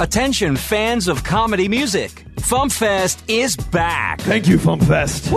Attention 0.00 0.54
fans 0.54 1.08
of 1.08 1.24
comedy 1.24 1.66
music. 1.66 2.24
FumpFest 2.36 3.20
is 3.26 3.56
back. 3.56 4.20
Thank 4.20 4.46
you, 4.46 4.56
FumpFest. 4.56 5.32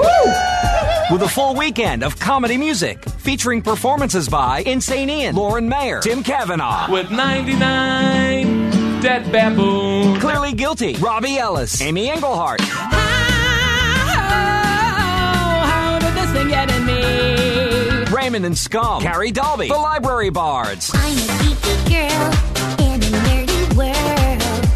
With 1.12 1.24
a 1.24 1.28
full 1.28 1.56
weekend 1.56 2.04
of 2.04 2.20
comedy 2.20 2.58
music 2.58 3.04
featuring 3.10 3.64
performances 3.64 4.30
by 4.30 4.60
Insane 4.60 5.10
Ian, 5.10 5.36
Lauren 5.36 5.68
Mayer, 5.68 6.00
Tim 6.02 6.22
Kavanaugh, 6.22 6.92
with 6.92 7.10
99 7.10 9.02
dead 9.02 9.32
baboons. 9.32 10.20
Clearly 10.20 10.54
Guilty, 10.54 10.94
Robbie 10.98 11.40
Ellis, 11.40 11.82
Amy 11.82 12.10
Engelhart, 12.10 12.60
how 15.72 15.98
did 16.00 16.14
this 16.14 16.32
thing 16.34 16.50
get 16.50 16.70
in 16.70 16.86
me? 16.86 18.06
Raymond 18.16 18.46
and 18.46 18.56
Scum, 18.56 19.02
Carrie 19.02 19.32
Dalby, 19.32 19.70
The 19.70 19.74
Library 19.74 20.30
Bards, 20.30 20.92
I'm 20.94 21.18
a 21.18 21.22
geeky 21.22 21.90
girl 21.90 22.51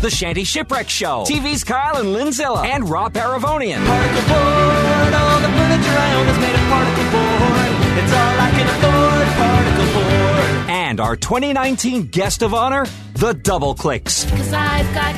The 0.02 0.09
Shanty 0.12 0.43
Shipwreck 0.43 0.88
Show, 0.88 1.23
TV's 1.23 1.64
Kyle 1.64 1.97
and 1.97 2.10
Linzilla, 2.10 2.64
and 2.65 2.88
Rob 2.88 3.14
Paravonian. 3.14 3.83
Particle 3.86 4.21
board, 4.28 5.14
all 5.14 5.39
the 5.39 5.47
furniture 5.47 5.97
I 5.97 6.14
own 6.15 6.28
is 6.28 6.37
made 6.37 6.54
of 6.54 6.61
particle 6.70 7.10
board. 7.11 7.71
It's 7.97 8.14
all 8.14 8.39
I 8.39 8.51
can 8.51 8.68
afford, 8.70 9.28
particle 9.39 9.93
board. 9.93 10.70
And 10.70 11.00
our 11.00 11.15
2019 11.15 12.07
guest 12.07 12.43
of 12.43 12.54
honor, 12.54 12.86
The 13.14 13.34
Double 13.34 13.73
Clicks. 13.73 14.25
Cause 14.29 14.54
I've 14.54 14.93
got 14.93 15.15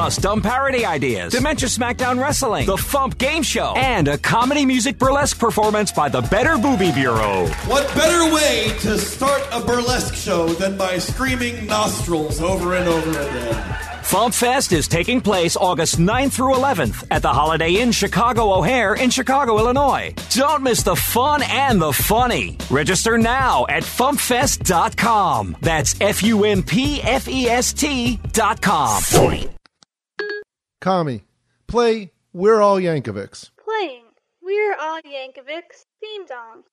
Plus, 0.00 0.16
dumb 0.16 0.40
parody 0.40 0.86
ideas, 0.86 1.30
Dementia 1.34 1.68
SmackDown 1.68 2.18
Wrestling, 2.18 2.64
The 2.64 2.78
Fump 2.78 3.18
Game 3.18 3.42
Show, 3.42 3.74
and 3.76 4.08
a 4.08 4.16
comedy 4.16 4.64
music 4.64 4.96
burlesque 4.96 5.38
performance 5.38 5.92
by 5.92 6.08
the 6.08 6.22
Better 6.22 6.56
Booby 6.56 6.90
Bureau. 6.90 7.46
What 7.66 7.86
better 7.94 8.34
way 8.34 8.72
to 8.78 8.96
start 8.96 9.46
a 9.52 9.60
burlesque 9.60 10.14
show 10.14 10.48
than 10.54 10.78
by 10.78 10.96
screaming 10.96 11.66
nostrils 11.66 12.40
over 12.40 12.76
and 12.76 12.88
over 12.88 13.10
again? 13.10 13.54
Fump 14.02 14.32
Fest 14.32 14.72
is 14.72 14.88
taking 14.88 15.20
place 15.20 15.54
August 15.54 15.98
9th 15.98 16.32
through 16.32 16.54
11th 16.54 17.06
at 17.10 17.20
the 17.20 17.28
Holiday 17.28 17.74
Inn 17.74 17.92
Chicago 17.92 18.54
O'Hare 18.54 18.94
in 18.94 19.10
Chicago, 19.10 19.58
Illinois. 19.58 20.14
Don't 20.30 20.62
miss 20.62 20.82
the 20.82 20.96
fun 20.96 21.42
and 21.42 21.78
the 21.78 21.92
funny. 21.92 22.56
Register 22.70 23.18
now 23.18 23.66
at 23.68 23.82
fumpfest.com. 23.82 25.58
That's 25.60 25.94
F 26.00 26.22
U 26.22 26.44
M 26.46 26.62
P 26.62 27.02
F 27.02 27.28
E 27.28 27.48
S 27.48 27.74
T.com. 27.74 29.02
Kami, 30.80 31.24
play 31.66 32.10
We're 32.32 32.60
All 32.60 32.78
Yankovics. 32.80 33.50
Playing 33.62 34.04
We're 34.42 34.74
All 34.80 35.00
Yankovic's 35.02 35.84
theme 36.00 36.26
song. 36.26 36.64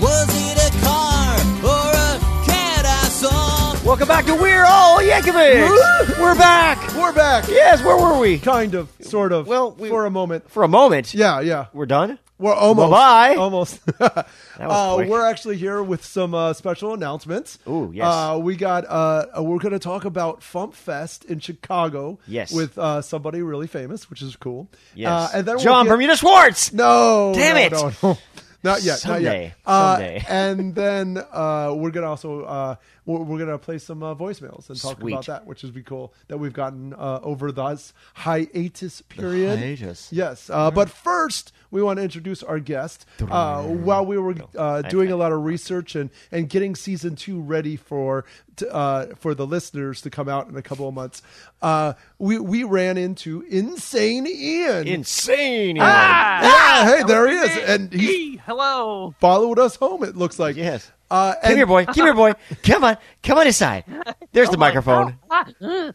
Was 0.00 0.28
it 0.30 0.74
a 0.74 0.78
car 0.84 1.36
or 1.64 1.90
a 1.92 2.44
cat 2.46 2.84
I 2.86 3.08
saw? 3.10 3.76
Welcome 3.86 4.08
back 4.08 4.24
to 4.26 4.34
We're 4.34 4.64
All 4.64 4.98
Yankovics. 4.98 6.18
We're 6.18 6.34
back. 6.34 6.94
We're 6.94 7.12
back. 7.12 7.46
Yes, 7.48 7.82
where 7.84 7.96
were 7.96 8.18
we? 8.18 8.38
Kind 8.38 8.74
of, 8.74 8.88
sort 9.00 9.32
of. 9.32 9.46
Well, 9.46 9.72
we- 9.72 9.88
for 9.88 10.06
a 10.06 10.10
moment. 10.10 10.50
For 10.50 10.62
a 10.62 10.68
moment. 10.68 11.14
Yeah, 11.14 11.40
yeah. 11.40 11.66
We're 11.72 11.86
done. 11.86 12.18
We're 12.40 12.54
almost. 12.54 12.90
Bye-bye. 12.90 13.34
Almost. 13.36 13.80
uh, 14.00 15.04
we're 15.06 15.24
actually 15.26 15.58
here 15.58 15.82
with 15.82 16.02
some 16.02 16.34
uh, 16.34 16.54
special 16.54 16.94
announcements. 16.94 17.58
Ooh, 17.68 17.90
yes. 17.94 18.06
Uh, 18.06 18.38
we 18.40 18.56
got. 18.56 18.86
Uh, 18.86 19.26
uh, 19.36 19.42
we're 19.42 19.58
going 19.58 19.72
to 19.72 19.78
talk 19.78 20.06
about 20.06 20.40
Fump 20.40 20.72
Fest 20.72 21.26
in 21.26 21.38
Chicago. 21.38 22.18
Yes. 22.26 22.50
With 22.50 22.78
uh, 22.78 23.02
somebody 23.02 23.42
really 23.42 23.66
famous, 23.66 24.08
which 24.08 24.22
is 24.22 24.36
cool. 24.36 24.68
Yes. 24.94 25.10
Uh, 25.10 25.38
and 25.38 25.46
then 25.46 25.56
we'll 25.56 25.64
John 25.64 25.84
get- 25.84 25.92
Bermuda 25.92 26.16
Schwartz. 26.16 26.72
No. 26.72 27.32
Damn 27.34 27.56
no, 27.56 27.88
it. 27.88 28.02
No, 28.02 28.08
no. 28.10 28.18
Not 28.62 28.82
yet. 28.82 29.02
not 29.06 29.22
yet. 29.22 29.54
Someday. 29.64 30.24
and 30.28 30.74
then 30.74 31.16
uh, 31.32 31.72
we're 31.74 31.90
gonna 31.90 32.10
also 32.10 32.42
uh, 32.42 32.74
we're, 33.10 33.20
we're 33.24 33.38
gonna 33.38 33.58
play 33.58 33.78
some 33.78 34.02
uh, 34.02 34.14
voicemails 34.14 34.68
and 34.70 34.80
talk 34.80 34.98
Sweet. 35.00 35.12
about 35.12 35.26
that, 35.26 35.46
which 35.46 35.64
is 35.64 35.70
be 35.70 35.82
cool 35.82 36.12
that 36.28 36.38
we've 36.38 36.52
gotten 36.52 36.94
uh, 36.94 37.20
over 37.22 37.52
this 37.52 37.92
hiatus 38.14 39.02
period. 39.02 39.58
hiatus. 39.58 40.12
Yes. 40.12 40.48
Uh, 40.50 40.70
But 40.70 40.88
first, 40.90 41.52
we 41.70 41.82
want 41.82 41.98
to 41.98 42.02
introduce 42.02 42.42
our 42.42 42.58
guest. 42.58 43.06
Uh, 43.20 43.62
while 43.62 44.04
we 44.06 44.18
were 44.18 44.34
uh, 44.56 44.82
doing 44.82 45.10
a 45.12 45.16
lot 45.16 45.32
of 45.32 45.44
research 45.44 45.94
and, 45.94 46.10
and 46.32 46.48
getting 46.48 46.74
season 46.74 47.16
two 47.16 47.40
ready 47.40 47.76
for 47.76 48.24
t- 48.56 48.66
uh, 48.70 49.06
for 49.16 49.34
the 49.34 49.46
listeners 49.46 50.00
to 50.02 50.10
come 50.10 50.28
out 50.28 50.48
in 50.48 50.56
a 50.56 50.62
couple 50.62 50.88
of 50.88 50.94
months, 50.94 51.22
uh, 51.62 51.92
we 52.18 52.38
we 52.38 52.64
ran 52.64 52.96
into 52.98 53.42
Insane 53.48 54.26
Ian. 54.26 54.86
Insane. 54.88 55.76
yeah, 55.76 56.84
hey, 56.96 57.02
there 57.04 57.28
he 57.28 57.34
is, 57.34 57.56
and 57.68 57.92
he 57.92 58.36
hello. 58.46 59.14
followed 59.20 59.58
us 59.58 59.76
home. 59.76 60.02
It 60.04 60.16
looks 60.16 60.38
like 60.38 60.56
Yes. 60.56 60.90
Uh, 61.10 61.34
Come 61.42 61.56
here, 61.56 61.66
boy. 61.66 61.86
Come 61.86 61.94
here, 61.94 62.14
boy. 62.14 62.34
Come 62.62 62.84
on. 62.84 62.96
Come 63.22 63.38
on 63.38 63.46
inside. 63.46 63.84
There's 64.32 64.50
the 64.50 64.58
microphone. 64.58 65.18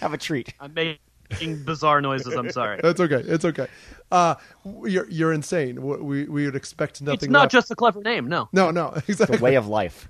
Have 0.00 0.12
a 0.12 0.18
treat. 0.18 0.54
I'm 0.60 0.72
making 0.74 1.64
bizarre 1.64 2.00
noises. 2.00 2.34
I'm 2.34 2.50
sorry. 2.50 2.80
That's 2.82 3.00
okay. 3.00 3.22
It's 3.26 3.44
okay. 3.44 3.66
Uh, 4.12 4.36
you're 4.84 5.08
you're 5.10 5.32
insane. 5.32 5.82
We 5.82 6.24
we 6.24 6.44
would 6.44 6.56
expect 6.56 7.02
nothing. 7.02 7.14
It's 7.14 7.28
not 7.28 7.44
less. 7.44 7.52
just 7.52 7.70
a 7.70 7.76
clever 7.76 8.00
name. 8.00 8.28
No. 8.28 8.48
no, 8.52 8.70
no, 8.70 8.94
exactly. 9.08 9.38
The 9.38 9.42
way 9.42 9.56
of 9.56 9.66
life. 9.66 10.08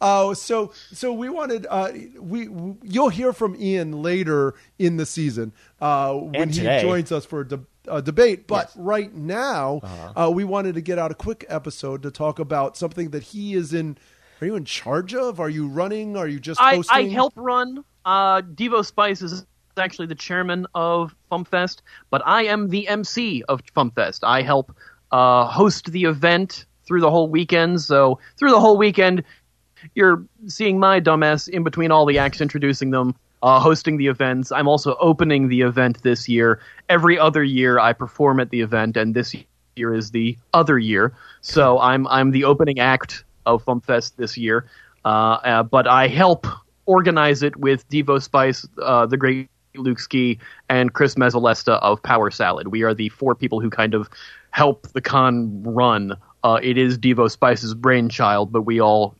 Oh, 0.00 0.34
so 0.34 0.72
so 0.92 1.12
we 1.12 1.28
wanted 1.28 1.66
uh, 1.70 1.92
we, 2.20 2.48
we 2.48 2.74
you'll 2.82 3.08
hear 3.08 3.32
from 3.32 3.54
Ian 3.56 4.02
later 4.02 4.54
in 4.78 4.96
the 4.96 5.06
season 5.06 5.52
uh, 5.80 6.12
when 6.12 6.50
he 6.50 6.62
joins 6.62 7.12
us 7.12 7.24
for 7.24 7.40
a, 7.40 7.48
de- 7.48 7.64
a 7.88 8.00
debate. 8.02 8.46
But 8.46 8.66
Yes. 8.68 8.76
right 8.76 9.14
now, 9.14 9.80
Uh-huh. 9.82 10.26
uh, 10.26 10.30
we 10.30 10.44
wanted 10.44 10.74
to 10.74 10.80
get 10.80 10.98
out 10.98 11.10
a 11.10 11.14
quick 11.14 11.44
episode 11.48 12.02
to 12.02 12.10
talk 12.10 12.38
about 12.38 12.76
something 12.76 13.10
that 13.10 13.22
he 13.24 13.54
is 13.54 13.72
in. 13.74 13.96
Are 14.40 14.46
you 14.46 14.56
in 14.56 14.64
charge 14.64 15.14
of? 15.14 15.40
Are 15.40 15.48
you 15.48 15.66
running? 15.68 16.16
Are 16.16 16.26
you 16.28 16.40
just 16.40 16.60
I, 16.60 16.76
hosting? 16.76 16.96
I 16.96 17.08
help 17.08 17.32
run. 17.36 17.84
Uh, 18.04 18.42
Devo 18.42 18.84
Spice 18.84 19.22
is 19.22 19.46
actually 19.76 20.06
the 20.06 20.14
chairman 20.14 20.66
of 20.74 21.14
FumpFest, 21.32 21.78
but 22.10 22.22
I 22.26 22.44
am 22.44 22.68
the 22.68 22.86
MC 22.88 23.42
of 23.48 23.62
FumpFest. 23.76 24.20
I 24.22 24.42
help 24.42 24.74
uh, 25.12 25.46
host 25.46 25.90
the 25.92 26.04
event 26.04 26.66
through 26.86 27.00
the 27.00 27.10
whole 27.10 27.28
weekend. 27.28 27.80
So 27.80 28.18
through 28.36 28.50
the 28.50 28.60
whole 28.60 28.76
weekend, 28.76 29.24
you're 29.94 30.24
seeing 30.46 30.78
my 30.78 31.00
dumbass 31.00 31.48
in 31.48 31.62
between 31.64 31.90
all 31.90 32.04
the 32.06 32.18
acts, 32.18 32.40
introducing 32.40 32.90
them, 32.90 33.14
uh, 33.44 33.60
hosting 33.60 33.98
the 33.98 34.06
events. 34.06 34.50
I'm 34.50 34.66
also 34.66 34.96
opening 35.00 35.48
the 35.48 35.60
event 35.60 36.02
this 36.02 36.28
year. 36.28 36.60
Every 36.88 37.18
other 37.18 37.44
year, 37.44 37.78
I 37.78 37.92
perform 37.92 38.40
at 38.40 38.48
the 38.48 38.62
event, 38.62 38.96
and 38.96 39.14
this 39.14 39.36
year 39.76 39.94
is 39.94 40.10
the 40.12 40.38
other 40.54 40.78
year. 40.78 41.12
So 41.42 41.78
I'm 41.78 42.06
I'm 42.08 42.30
the 42.30 42.44
opening 42.44 42.80
act 42.80 43.22
of 43.44 43.62
FumpFest 43.66 44.16
this 44.16 44.38
year. 44.38 44.64
Uh, 45.04 45.08
uh, 45.44 45.62
but 45.62 45.86
I 45.86 46.08
help 46.08 46.46
organize 46.86 47.42
it 47.42 47.54
with 47.56 47.86
Devo 47.90 48.20
Spice, 48.20 48.66
uh, 48.80 49.04
the 49.04 49.18
great 49.18 49.50
Luke 49.76 50.00
Ski, 50.00 50.38
and 50.70 50.94
Chris 50.94 51.14
Mezzalesta 51.16 51.78
of 51.82 52.02
Power 52.02 52.30
Salad. 52.30 52.68
We 52.68 52.82
are 52.82 52.94
the 52.94 53.10
four 53.10 53.34
people 53.34 53.60
who 53.60 53.68
kind 53.68 53.92
of 53.92 54.08
help 54.52 54.86
the 54.92 55.02
con 55.02 55.62
run. 55.62 56.16
Uh, 56.44 56.60
it 56.62 56.78
is 56.78 56.96
Devo 56.96 57.30
Spice's 57.30 57.74
brainchild, 57.74 58.52
but 58.52 58.62
we 58.62 58.80
all 58.80 59.14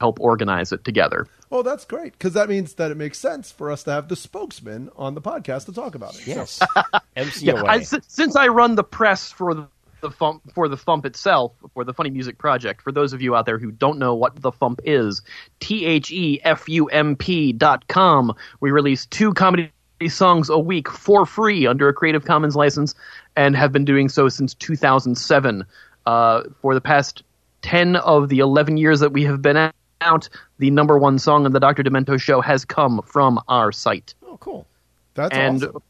help 0.00 0.20
organize 0.20 0.72
it 0.72 0.84
together. 0.84 1.26
Oh, 1.50 1.62
that's 1.62 1.84
great 1.84 2.12
because 2.12 2.34
that 2.34 2.48
means 2.48 2.74
that 2.74 2.90
it 2.90 2.96
makes 2.96 3.18
sense 3.18 3.50
for 3.50 3.70
us 3.70 3.82
to 3.84 3.90
have 3.90 4.08
the 4.08 4.16
spokesman 4.16 4.90
on 4.96 5.14
the 5.14 5.22
podcast 5.22 5.66
to 5.66 5.72
talk 5.72 5.94
about 5.94 6.14
it. 6.14 6.26
Yes. 6.26 6.60
MC 7.16 7.46
Yeah. 7.46 7.62
I, 7.64 7.80
since 7.80 8.36
I 8.36 8.48
run 8.48 8.74
the 8.74 8.84
press 8.84 9.32
for 9.32 9.54
the, 9.54 9.68
the 10.00 10.10
Fump 10.10 10.40
for 10.54 10.68
the 10.68 10.76
Fump 10.76 11.06
itself, 11.06 11.52
for 11.72 11.84
the 11.84 11.94
Funny 11.94 12.10
Music 12.10 12.38
Project. 12.38 12.82
For 12.82 12.92
those 12.92 13.12
of 13.12 13.22
you 13.22 13.34
out 13.34 13.46
there 13.46 13.58
who 13.58 13.70
don't 13.70 13.98
know 13.98 14.14
what 14.14 14.40
the 14.40 14.52
Fump 14.52 14.80
is, 14.84 15.22
T 15.60 15.86
H 15.86 16.10
E 16.12 16.40
F 16.44 16.68
U 16.68 16.86
M 16.86 17.16
P 17.16 17.52
dot 17.52 17.88
com. 17.88 18.34
We 18.60 18.70
release 18.70 19.06
two 19.06 19.32
comedy 19.32 19.72
songs 20.08 20.50
a 20.50 20.58
week 20.58 20.88
for 20.88 21.26
free 21.26 21.66
under 21.66 21.88
a 21.88 21.94
Creative 21.94 22.24
Commons 22.24 22.54
license, 22.54 22.94
and 23.36 23.56
have 23.56 23.72
been 23.72 23.84
doing 23.84 24.08
so 24.08 24.28
since 24.28 24.54
2007. 24.54 25.64
Uh, 26.06 26.44
for 26.62 26.72
the 26.72 26.80
past 26.80 27.22
10 27.62 27.96
of 27.96 28.30
the 28.30 28.38
11 28.38 28.78
years 28.78 29.00
that 29.00 29.12
we 29.12 29.24
have 29.24 29.42
been 29.42 29.70
out, 30.00 30.28
the 30.58 30.70
number 30.70 30.98
one 30.98 31.18
song 31.18 31.44
on 31.44 31.52
the 31.52 31.60
Dr. 31.60 31.82
Demento 31.82 32.20
show 32.20 32.40
has 32.40 32.64
come 32.64 33.00
from 33.04 33.40
our 33.48 33.72
site 33.72 34.14
oh, 34.26 34.36
cool. 34.38 34.66
That's 35.14 35.36
and 35.36 35.64
awesome. 35.64 35.82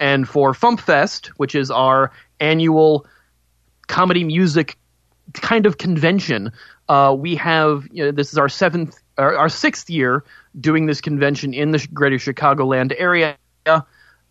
and 0.00 0.28
for 0.28 0.52
FumpFest, 0.52 1.28
which 1.36 1.54
is 1.54 1.70
our 1.70 2.12
annual 2.40 3.06
comedy 3.86 4.24
music 4.24 4.76
kind 5.34 5.66
of 5.66 5.78
convention, 5.78 6.52
uh, 6.88 7.14
we 7.16 7.36
have 7.36 7.86
you 7.92 8.04
know, 8.04 8.10
this 8.10 8.32
is 8.32 8.38
our 8.38 8.48
seventh, 8.48 9.00
our, 9.18 9.36
our 9.36 9.48
sixth 9.48 9.88
year 9.88 10.24
doing 10.60 10.86
this 10.86 11.00
convention 11.00 11.54
in 11.54 11.70
the 11.70 11.86
greater 11.92 12.16
Chicagoland 12.16 12.94
area, 12.98 13.36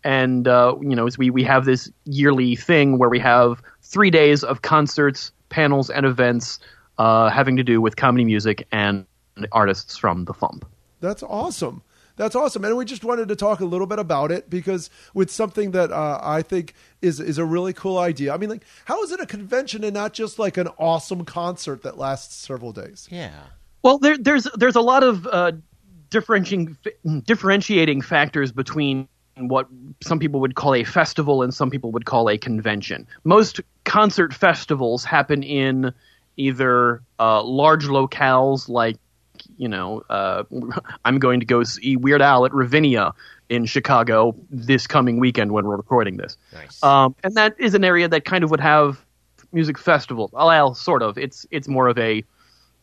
and 0.04 0.46
uh, 0.46 0.76
you 0.80 0.94
know, 0.94 1.06
as 1.06 1.16
we 1.16 1.30
we 1.30 1.44
have 1.44 1.64
this 1.64 1.90
yearly 2.04 2.56
thing 2.56 2.98
where 2.98 3.08
we 3.08 3.18
have 3.18 3.62
three 3.82 4.10
days 4.10 4.44
of 4.44 4.62
concerts, 4.62 5.32
panels, 5.48 5.90
and 5.90 6.04
events. 6.06 6.58
uh, 6.98 7.30
having 7.30 7.56
to 7.56 7.64
do 7.64 7.80
with 7.80 7.96
comedy 7.96 8.24
music 8.24 8.66
and 8.70 9.06
artists 9.52 9.96
from 9.96 10.24
the 10.24 10.34
Fump. 10.34 10.62
That's 11.00 11.22
awesome. 11.22 11.82
That's 12.16 12.36
awesome, 12.36 12.64
and 12.64 12.76
we 12.76 12.84
just 12.84 13.04
wanted 13.04 13.28
to 13.28 13.36
talk 13.36 13.60
a 13.60 13.64
little 13.64 13.86
bit 13.86 13.98
about 13.98 14.30
it 14.30 14.50
because 14.50 14.90
with 15.14 15.30
something 15.30 15.70
that 15.70 15.90
uh, 15.90 16.20
I 16.22 16.42
think 16.42 16.74
is 17.00 17.18
is 17.18 17.38
a 17.38 17.44
really 17.44 17.72
cool 17.72 17.98
idea. 17.98 18.34
I 18.34 18.36
mean, 18.36 18.50
like, 18.50 18.64
how 18.84 19.02
is 19.02 19.12
it 19.12 19.20
a 19.20 19.26
convention 19.26 19.82
and 19.82 19.94
not 19.94 20.12
just 20.12 20.38
like 20.38 20.58
an 20.58 20.68
awesome 20.78 21.24
concert 21.24 21.82
that 21.82 21.96
lasts 21.96 22.34
several 22.34 22.72
days? 22.72 23.08
Yeah. 23.10 23.32
Well, 23.82 23.98
there, 23.98 24.18
there's 24.18 24.46
there's 24.56 24.76
a 24.76 24.82
lot 24.82 25.02
of 25.02 25.26
uh, 25.26 25.52
differentiating 26.10 26.76
differentiating 27.24 28.02
factors 28.02 28.52
between 28.52 29.08
what 29.36 29.66
some 30.02 30.18
people 30.18 30.40
would 30.40 30.54
call 30.54 30.74
a 30.74 30.84
festival 30.84 31.42
and 31.42 31.54
some 31.54 31.70
people 31.70 31.90
would 31.92 32.04
call 32.04 32.28
a 32.28 32.36
convention. 32.36 33.06
Most 33.24 33.60
concert 33.84 34.34
festivals 34.34 35.04
happen 35.04 35.42
in 35.42 35.92
either 36.36 37.02
uh, 37.18 37.42
large 37.42 37.86
locales 37.86 38.68
like 38.68 38.96
you 39.56 39.68
know 39.68 40.02
uh, 40.10 40.44
I'm 41.04 41.18
going 41.18 41.40
to 41.40 41.46
go 41.46 41.62
see 41.64 41.96
Weird 41.96 42.22
Al 42.22 42.44
at 42.44 42.52
Ravinia 42.52 43.12
in 43.48 43.66
Chicago 43.66 44.34
this 44.50 44.86
coming 44.86 45.18
weekend 45.20 45.52
when 45.52 45.66
we're 45.66 45.76
recording 45.76 46.16
this. 46.16 46.38
Nice. 46.54 46.82
Um, 46.82 47.14
and 47.22 47.34
that 47.34 47.54
is 47.58 47.74
an 47.74 47.84
area 47.84 48.08
that 48.08 48.24
kind 48.24 48.44
of 48.44 48.50
would 48.50 48.60
have 48.60 49.04
music 49.52 49.78
festivals. 49.78 50.30
Well, 50.32 50.74
sort 50.74 51.02
of. 51.02 51.18
It's 51.18 51.46
it's 51.50 51.68
more 51.68 51.88
of 51.88 51.98
a 51.98 52.24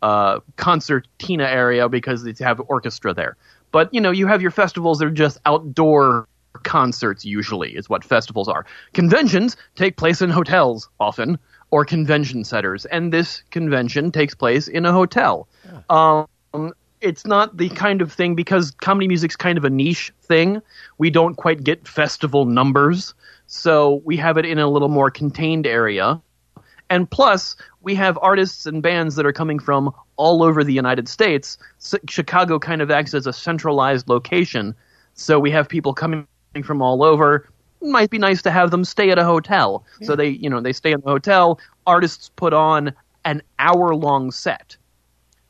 uh, 0.02 0.40
concertina 0.56 1.46
area 1.46 1.90
because 1.90 2.24
they 2.24 2.34
have 2.40 2.62
orchestra 2.68 3.14
there. 3.14 3.36
But 3.72 3.94
you 3.94 4.02
know, 4.02 4.12
you 4.12 4.28
have 4.28 4.42
your 4.42 4.52
festivals 4.52 5.00
that 5.00 5.06
are 5.06 5.12
just 5.12 5.40
outdoor 5.46 6.28
concerts. 6.64 7.26
Usually, 7.26 7.76
is 7.76 7.90
what 7.90 8.04
festivals 8.04 8.48
are. 8.48 8.66
Conventions 8.94 9.58
take 9.76 9.98
place 9.98 10.22
in 10.22 10.30
hotels 10.30 10.90
often, 11.00 11.38
or 11.72 11.86
convention 11.86 12.44
centers, 12.44 12.86
and 12.86 13.12
this 13.12 13.44
convention 13.52 14.12
takes 14.12 14.36
place 14.36 14.68
in 14.68 14.86
a 14.86 14.92
hotel. 14.92 15.48
Um, 15.90 16.28
Um, 16.54 16.74
it's 17.02 17.26
not 17.26 17.58
the 17.58 17.70
kind 17.70 18.02
of 18.02 18.12
thing 18.12 18.36
because 18.36 18.72
comedy 18.72 19.08
music's 19.08 19.36
kind 19.36 19.58
of 19.58 19.64
a 19.64 19.70
niche 19.70 20.12
thing. 20.22 20.62
We 20.98 21.10
don't 21.10 21.36
quite 21.36 21.64
get 21.64 21.88
festival 21.88 22.46
numbers, 22.46 23.14
so 23.48 24.02
we 24.04 24.18
have 24.18 24.38
it 24.38 24.46
in 24.46 24.60
a 24.60 24.68
little 24.68 24.90
more 24.90 25.10
contained 25.10 25.66
area. 25.66 26.22
And 26.90 27.10
plus, 27.10 27.56
we 27.82 27.96
have 27.96 28.18
artists 28.22 28.66
and 28.66 28.82
bands 28.82 29.16
that 29.16 29.26
are 29.26 29.32
coming 29.32 29.60
from 29.60 29.94
all 30.18 30.44
over 30.44 30.64
the 30.64 30.74
United 30.74 31.08
States. 31.08 31.58
Chicago 32.10 32.60
kind 32.60 32.82
of 32.82 32.92
acts 32.92 33.14
as 33.14 33.28
a 33.28 33.34
centralized 33.34 34.10
location, 34.10 34.76
so 35.14 35.40
we 35.40 35.52
have 35.52 35.70
people 35.70 35.94
coming 35.94 36.26
from 36.64 36.82
all 36.82 37.04
over. 37.04 37.48
It 37.82 37.88
Might 37.88 38.10
be 38.10 38.18
nice 38.18 38.42
to 38.42 38.52
have 38.52 38.72
them 38.72 38.84
stay 38.84 39.12
at 39.12 39.20
a 39.20 39.24
hotel. 39.24 39.86
So 40.02 40.16
they, 40.16 40.30
you 40.30 40.50
know, 40.50 40.60
they 40.60 40.74
stay 40.74 40.92
in 40.92 41.00
the 41.00 41.10
hotel. 41.10 41.60
Artists 41.88 42.30
put 42.36 42.54
on 42.54 42.92
an 43.24 43.42
hour-long 43.60 44.32
set, 44.32 44.76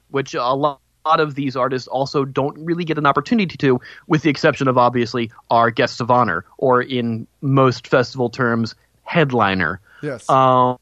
which 0.09 0.35
a 0.35 0.53
lot 0.53 0.81
lot 1.05 1.19
of 1.19 1.35
these 1.35 1.55
artists 1.55 1.87
also 1.87 2.25
don't 2.25 2.57
really 2.59 2.83
get 2.83 2.97
an 2.97 3.05
opportunity 3.05 3.57
to, 3.57 3.79
with 4.07 4.21
the 4.21 4.29
exception 4.29 4.67
of 4.67 4.77
obviously 4.77 5.31
our 5.49 5.71
guests 5.71 5.99
of 5.99 6.11
honor, 6.11 6.45
or 6.57 6.81
in 6.81 7.27
most 7.41 7.87
festival 7.87 8.29
terms, 8.29 8.75
headliner. 9.03 9.79
Yes. 10.01 10.29
Um, 10.29 10.77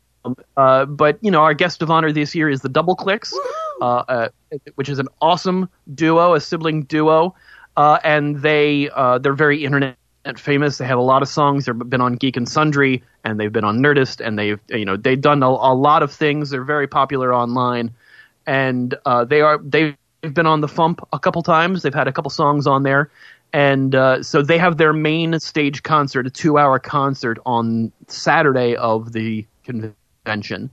uh, 0.58 0.86
but 0.86 1.18
you 1.22 1.32
know, 1.32 1.42
our 1.42 1.54
guest 1.54 1.82
of 1.82 1.90
honor 1.90 2.12
this 2.12 2.36
year 2.36 2.50
is 2.50 2.62
the 2.62 2.70
Double 2.70 2.96
Clicks, 2.96 3.34
uh, 3.82 3.86
uh, 3.86 4.30
which 4.76 4.90
is 4.90 5.00
an 5.00 5.08
awesome 5.22 5.70
duo, 5.94 6.34
a 6.34 6.42
sibling 6.42 6.84
duo, 6.84 7.36
uh, 7.78 8.00
and 8.04 8.42
they 8.42 8.90
uh, 8.90 9.18
they're 9.20 9.34
very 9.34 9.64
internet 9.64 9.96
famous. 10.36 10.78
They 10.78 10.86
have 10.86 10.98
a 10.98 11.04
lot 11.04 11.22
of 11.22 11.30
songs. 11.30 11.66
They've 11.66 11.78
been 11.78 12.02
on 12.02 12.16
Geek 12.16 12.36
and 12.36 12.50
Sundry, 12.50 13.04
and 13.24 13.40
they've 13.40 13.52
been 13.52 13.64
on 13.64 13.80
Nerdist, 13.80 14.26
and 14.26 14.38
they've 14.38 14.60
you 14.70 14.86
know 14.86 14.98
they've 14.98 15.22
done 15.22 15.44
a, 15.44 15.48
a 15.48 15.74
lot 15.74 16.04
of 16.04 16.12
things. 16.12 16.50
They're 16.50 16.64
very 16.64 16.88
popular 16.88 17.34
online, 17.34 17.92
and 18.46 18.94
uh, 19.06 19.26
they 19.26 19.42
are 19.42 19.60
they've 20.28 20.34
been 20.34 20.46
on 20.46 20.60
the 20.60 20.68
Fump 20.68 21.00
a 21.14 21.20
couple 21.20 21.42
times. 21.42 21.84
They've 21.84 21.94
had 21.94 22.10
a 22.10 22.12
couple 22.12 22.30
songs 22.30 22.68
on 22.68 22.84
there. 22.84 23.10
And 23.54 23.96
uh, 23.96 24.22
so 24.22 24.42
they 24.42 24.58
have 24.58 24.76
their 24.76 24.92
main 24.92 25.40
stage 25.40 25.84
concert, 25.84 26.28
a 26.28 26.30
two 26.30 26.58
hour 26.58 26.80
concert 26.80 27.40
on 27.46 27.94
Saturday 28.08 28.76
of 28.76 29.14
the 29.14 29.46
convention. 29.64 30.70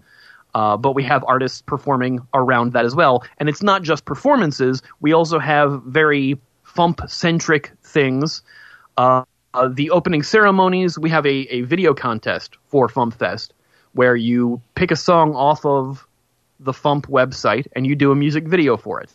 Uh, 0.57 0.77
but 0.77 0.97
we 0.97 1.05
have 1.05 1.25
artists 1.29 1.63
performing 1.63 2.19
around 2.35 2.73
that 2.73 2.85
as 2.85 2.97
well. 2.97 3.23
And 3.39 3.49
it's 3.49 3.63
not 3.63 3.83
just 3.83 4.05
performances, 4.07 4.83
we 5.01 5.13
also 5.13 5.39
have 5.39 5.83
very 5.85 6.37
Fump 6.65 7.09
centric 7.09 7.71
things. 7.85 8.43
Uh, 8.97 9.23
uh, 9.53 9.69
the 9.69 9.91
opening 9.91 10.25
ceremonies, 10.25 10.99
we 10.99 11.11
have 11.11 11.25
a, 11.27 11.47
a 11.55 11.61
video 11.61 11.95
contest 11.95 12.57
for 12.67 12.89
Fump 12.89 13.15
Fest 13.15 13.55
where 13.93 14.17
you 14.17 14.61
pick 14.75 14.91
a 14.91 14.97
song 14.97 15.37
off 15.37 15.65
of 15.65 16.05
the 16.59 16.73
Fump 16.73 17.07
website 17.07 17.69
and 17.77 17.87
you 17.87 17.95
do 17.95 18.11
a 18.11 18.17
music 18.17 18.49
video 18.49 18.77
for 18.77 19.01
it. 19.01 19.11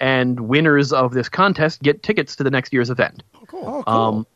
And 0.00 0.40
winners 0.40 0.92
of 0.92 1.12
this 1.12 1.28
contest 1.28 1.82
get 1.82 2.02
tickets 2.02 2.36
to 2.36 2.44
the 2.44 2.50
next 2.50 2.72
year's 2.72 2.90
event. 2.90 3.22
Oh, 3.34 3.44
cool. 3.46 3.84
Um, 3.86 4.26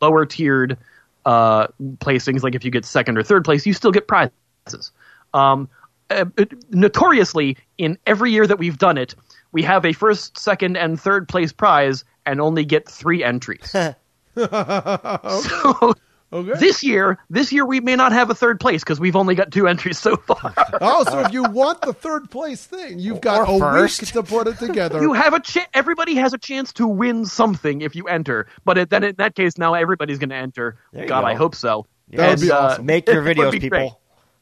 lower 0.00 0.26
tiered 0.26 0.78
uh, 1.24 1.68
placings, 1.98 2.42
like 2.42 2.54
if 2.54 2.64
you 2.64 2.70
get 2.70 2.84
second 2.84 3.18
or 3.18 3.22
third 3.22 3.44
place, 3.44 3.66
you 3.66 3.72
still 3.72 3.90
get 3.90 4.06
prizes. 4.06 4.92
Um, 5.34 5.68
uh, 6.10 6.24
notoriously, 6.70 7.56
in 7.76 7.98
every 8.06 8.32
year 8.32 8.46
that 8.46 8.58
we've 8.58 8.78
done 8.78 8.96
it, 8.96 9.14
we 9.52 9.62
have 9.62 9.84
a 9.84 9.92
first, 9.92 10.38
second, 10.38 10.76
and 10.76 11.00
third 11.00 11.28
place 11.28 11.52
prize 11.52 12.04
and 12.26 12.40
only 12.40 12.64
get 12.64 12.88
three 12.88 13.24
entries. 13.24 13.70
so 14.36 15.94
okay. 16.32 16.52
this 16.58 16.82
year, 16.82 17.18
this 17.30 17.52
year 17.52 17.64
we 17.66 17.80
may 17.80 17.96
not 17.96 18.12
have 18.12 18.30
a 18.30 18.34
third 18.34 18.60
place 18.60 18.82
because 18.82 19.00
we've 19.00 19.16
only 19.16 19.34
got 19.34 19.50
two 19.52 19.66
entries 19.68 19.98
so 19.98 20.16
far. 20.16 20.52
oh, 20.80 21.04
so 21.04 21.20
if 21.20 21.32
you 21.32 21.42
want 21.44 21.80
the 21.82 21.92
third 21.92 22.30
place 22.30 22.64
thing, 22.64 22.98
you've 22.98 23.20
got 23.20 23.48
Or 23.48 23.56
a 23.56 23.58
first. 23.58 24.00
week 24.02 24.12
to 24.12 24.22
put 24.22 24.46
it 24.46 24.58
together. 24.58 25.00
you 25.00 25.12
have 25.12 25.34
a 25.34 25.40
ch- 25.40 25.66
everybody 25.74 26.14
has 26.16 26.32
a 26.32 26.38
chance 26.38 26.72
to 26.74 26.86
win 26.86 27.24
something 27.26 27.80
if 27.80 27.94
you 27.96 28.04
enter, 28.06 28.46
but 28.64 28.78
it, 28.78 28.90
then 28.90 29.04
in 29.04 29.14
that 29.18 29.34
case, 29.34 29.58
now 29.58 29.74
everybody's 29.74 30.18
going 30.18 30.30
to 30.30 30.36
enter. 30.36 30.76
There 30.92 31.06
God, 31.06 31.22
go. 31.22 31.26
I 31.26 31.34
hope 31.34 31.54
so. 31.54 31.86
That 32.10 32.30
would 32.30 32.40
be 32.40 32.50
uh, 32.50 32.58
awesome. 32.58 32.86
Make 32.86 33.06
your 33.08 33.22
videos, 33.24 33.52
people. 33.52 33.68
great. 33.70 33.92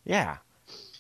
Yeah. 0.04 0.36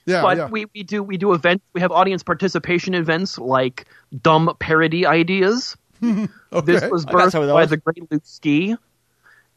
yeah, 0.04 0.22
but 0.22 0.36
yeah. 0.36 0.48
we, 0.48 0.66
we 0.74 0.82
do 0.82 1.02
we 1.02 1.16
do 1.16 1.32
events. 1.32 1.64
We 1.72 1.80
have 1.80 1.92
audience 1.92 2.22
participation 2.24 2.94
events 2.94 3.38
like 3.38 3.86
dumb 4.22 4.54
parody 4.58 5.06
ideas. 5.06 5.76
okay. 6.02 6.28
This 6.64 6.90
was 6.90 7.06
birthed 7.06 7.52
by 7.54 7.66
the 7.66 7.76
great 7.76 8.10
Luke 8.10 8.22
Ski, 8.24 8.76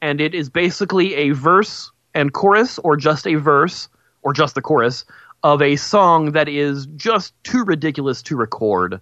and 0.02 0.22
it 0.22 0.34
is 0.34 0.50
basically 0.50 1.16
a 1.16 1.32
verse 1.32 1.92
and 2.14 2.34
chorus, 2.34 2.80
or 2.80 2.96
just 2.98 3.28
a 3.28 3.36
verse, 3.36 3.88
or 4.22 4.34
just 4.34 4.56
the 4.56 4.62
chorus 4.62 5.06
of 5.44 5.62
a 5.62 5.76
song 5.76 6.32
that 6.34 6.50
is 6.50 6.88
just 6.96 7.34
too 7.44 7.64
ridiculous 7.64 8.22
to 8.24 8.36
record. 8.36 9.00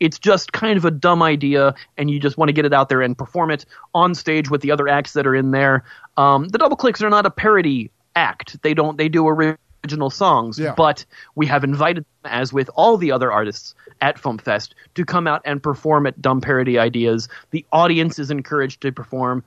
It's 0.00 0.18
just 0.18 0.52
kind 0.52 0.76
of 0.76 0.84
a 0.84 0.90
dumb 0.90 1.22
idea, 1.22 1.74
and 1.96 2.10
you 2.10 2.20
just 2.20 2.36
want 2.36 2.50
to 2.50 2.52
get 2.52 2.66
it 2.66 2.74
out 2.74 2.90
there 2.90 3.00
and 3.00 3.16
perform 3.16 3.50
it 3.50 3.64
on 3.94 4.14
stage 4.14 4.50
with 4.50 4.60
the 4.60 4.70
other 4.70 4.88
acts 4.88 5.14
that 5.14 5.26
are 5.26 5.34
in 5.34 5.52
there. 5.52 5.84
Um, 6.18 6.48
the 6.48 6.58
Double 6.58 6.76
Clicks 6.76 7.00
are 7.02 7.08
not 7.08 7.24
a 7.24 7.30
parody 7.30 7.90
act; 8.14 8.60
they 8.62 8.74
don't 8.74 8.98
they 8.98 9.08
do 9.08 9.26
original 9.26 10.10
songs, 10.10 10.58
Yeah. 10.58 10.74
but 10.76 11.06
we 11.34 11.46
have 11.46 11.64
invited 11.64 12.04
them, 12.22 12.32
as 12.32 12.52
with 12.52 12.68
all 12.74 12.98
the 12.98 13.10
other 13.10 13.32
artists 13.32 13.74
at 14.02 14.20
FumpFest, 14.20 14.70
to 14.96 15.04
come 15.06 15.26
out 15.26 15.40
and 15.46 15.62
perform 15.62 16.06
at 16.06 16.20
dumb 16.20 16.42
parody 16.42 16.78
ideas. 16.78 17.28
The 17.52 17.64
audience 17.72 18.18
is 18.18 18.30
encouraged 18.30 18.82
to 18.82 18.92
perform. 18.92 19.42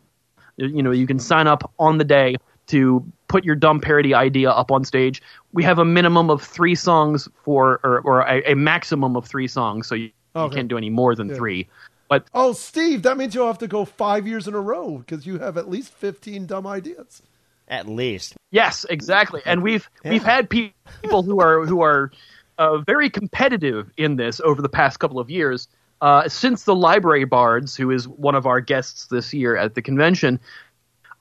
You 0.59 0.83
know, 0.83 0.91
you 0.91 1.07
can 1.07 1.19
sign 1.19 1.47
up 1.47 1.71
on 1.79 1.97
the 1.97 2.03
day 2.03 2.35
to 2.67 3.03
put 3.27 3.43
your 3.43 3.55
dumb 3.55 3.79
parody 3.79 4.13
idea 4.13 4.49
up 4.51 4.71
on 4.71 4.83
stage. 4.83 5.21
We 5.53 5.63
have 5.63 5.79
a 5.79 5.85
minimum 5.85 6.29
of 6.29 6.41
three 6.43 6.75
songs 6.75 7.27
for, 7.43 7.79
or, 7.83 8.01
or 8.01 8.21
a, 8.21 8.51
a 8.51 8.55
maximum 8.55 9.15
of 9.15 9.25
three 9.25 9.47
songs, 9.47 9.87
so 9.87 9.95
you, 9.95 10.11
Okay. 10.35 10.43
you 10.45 10.55
can't 10.57 10.67
do 10.67 10.77
any 10.77 10.91
more 10.91 11.15
than 11.15 11.33
three. 11.33 11.67
But 12.07 12.25
Oh, 12.35 12.53
Steve, 12.53 13.01
that 13.03 13.17
means 13.17 13.33
you'll 13.33 13.47
have 13.47 13.57
to 13.59 13.67
go 13.67 13.83
five 13.85 14.27
years 14.27 14.47
in 14.47 14.53
a 14.53 14.59
row 14.61 14.99
because 14.99 15.25
you 15.25 15.39
have 15.39 15.57
at 15.57 15.67
least 15.69 15.91
15 15.93 16.45
dumb 16.45 16.67
ideas. 16.67 17.23
At 17.67 17.87
least. 17.87 18.35
Yes, 18.51 18.85
exactly. 18.89 19.41
And 19.45 19.63
we've 19.63 19.89
we've 20.03 20.23
had 20.23 20.49
people 20.49 21.23
who 21.23 21.39
are 21.39 21.65
who 21.65 21.81
are 21.81 22.11
uh, 22.59 22.77
very 22.79 23.09
competitive 23.09 23.89
in 23.97 24.15
this 24.17 24.39
over 24.39 24.61
the 24.61 24.69
past 24.69 24.99
couple 24.99 25.19
of 25.19 25.29
years. 25.29 25.67
Uh, 26.01 26.29
since 26.29 26.63
the 26.63 26.75
Library 26.75 27.25
Bards, 27.25 27.75
who 27.75 27.91
is 27.91 28.07
one 28.07 28.35
of 28.35 28.45
our 28.45 28.61
guests 28.61 29.07
this 29.07 29.33
year 29.33 29.57
at 29.57 29.75
the 29.75 29.81
convention, 29.81 30.39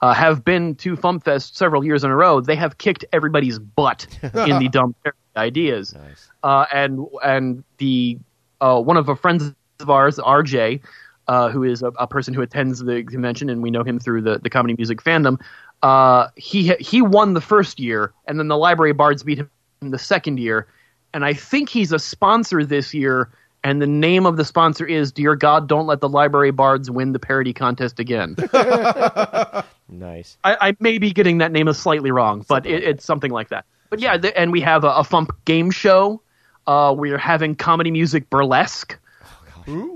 uh, 0.01 0.15
have 0.15 0.45
been 0.45 0.75
to 0.77 0.97
FumpFest 0.97 1.55
several 1.57 1.85
years 1.85 2.05
in 2.05 2.11
a 2.11 2.17
row, 2.17 2.41
they 2.41 2.55
have 2.57 2.79
kicked 2.79 3.05
everybody's 3.13 3.59
butt 3.59 4.07
in 4.23 4.59
the 4.59 4.69
dumb 4.73 4.95
ideas. 5.37 5.95
Nice. 5.95 6.31
Uh, 6.43 6.67
and 6.73 7.07
and 7.25 7.65
the 7.79 8.19
uh, 8.61 8.81
one 8.81 8.97
of 8.97 9.09
our 9.09 9.17
friends 9.17 9.53
of 9.81 9.91
ours, 9.91 10.19
RJ, 10.19 10.81
uh, 11.27 11.49
who 11.51 11.63
is 11.63 11.83
a, 11.83 11.89
a 11.99 12.07
person 12.07 12.35
who 12.35 12.43
attends 12.43 12.81
the 12.81 13.03
convention, 13.05 13.51
and 13.51 13.63
we 13.63 13.71
know 13.71 13.85
him 13.85 13.99
through 13.99 14.23
the, 14.23 14.39
the 14.39 14.51
comedy 14.51 14.75
music 14.77 15.03
fandom. 15.03 15.41
Uh, 15.83 16.29
he 16.37 16.75
he 16.81 17.03
won 17.03 17.35
the 17.35 17.41
first 17.41 17.79
year, 17.79 18.13
and 18.27 18.39
then 18.39 18.49
the 18.49 18.57
Library 18.57 18.93
Bards 18.93 19.23
beat 19.23 19.39
him 19.39 19.51
the 19.81 19.99
second 19.99 20.39
year. 20.39 20.67
And 21.15 21.25
I 21.25 21.33
think 21.33 21.69
he's 21.69 21.93
a 21.93 21.99
sponsor 21.99 22.65
this 22.65 22.93
year. 22.93 23.31
And 23.65 23.83
the 23.83 23.87
name 23.87 24.25
of 24.27 24.37
the 24.37 24.45
sponsor 24.45 24.87
is 24.87 25.13
"Dear 25.13 25.35
God, 25.35 25.69
Don't 25.69 25.87
Let 25.87 26.01
the 26.01 26.09
Library 26.09 26.53
Bards 26.53 26.91
Win 26.91 27.13
the 27.13 27.19
Parody 27.19 27.53
Contest 27.53 27.99
Again." 28.01 28.37
Nice. 29.91 30.37
I, 30.45 30.69
I 30.69 30.77
may 30.81 30.99
be 30.99 31.13
getting 31.13 31.39
that 31.39 31.51
name 31.51 31.73
slightly 31.73 32.11
wrong, 32.11 32.45
but 32.47 32.67
it, 32.67 32.85
it's 32.85 33.05
something 33.05 33.31
like 33.31 33.49
that. 33.49 33.65
But 33.89 34.01
yeah, 34.01 34.19
the, 34.19 34.39
and 34.39 34.53
we 34.53 34.61
have 34.61 34.85
a, 34.85 34.89
a 34.89 35.03
Fump 35.03 35.31
game 35.47 35.71
show 35.71 36.21
Uh, 36.67 36.95
we're 36.95 37.17
having 37.17 37.55
comedy 37.55 37.91
music 37.91 38.29
burlesque. 38.29 38.99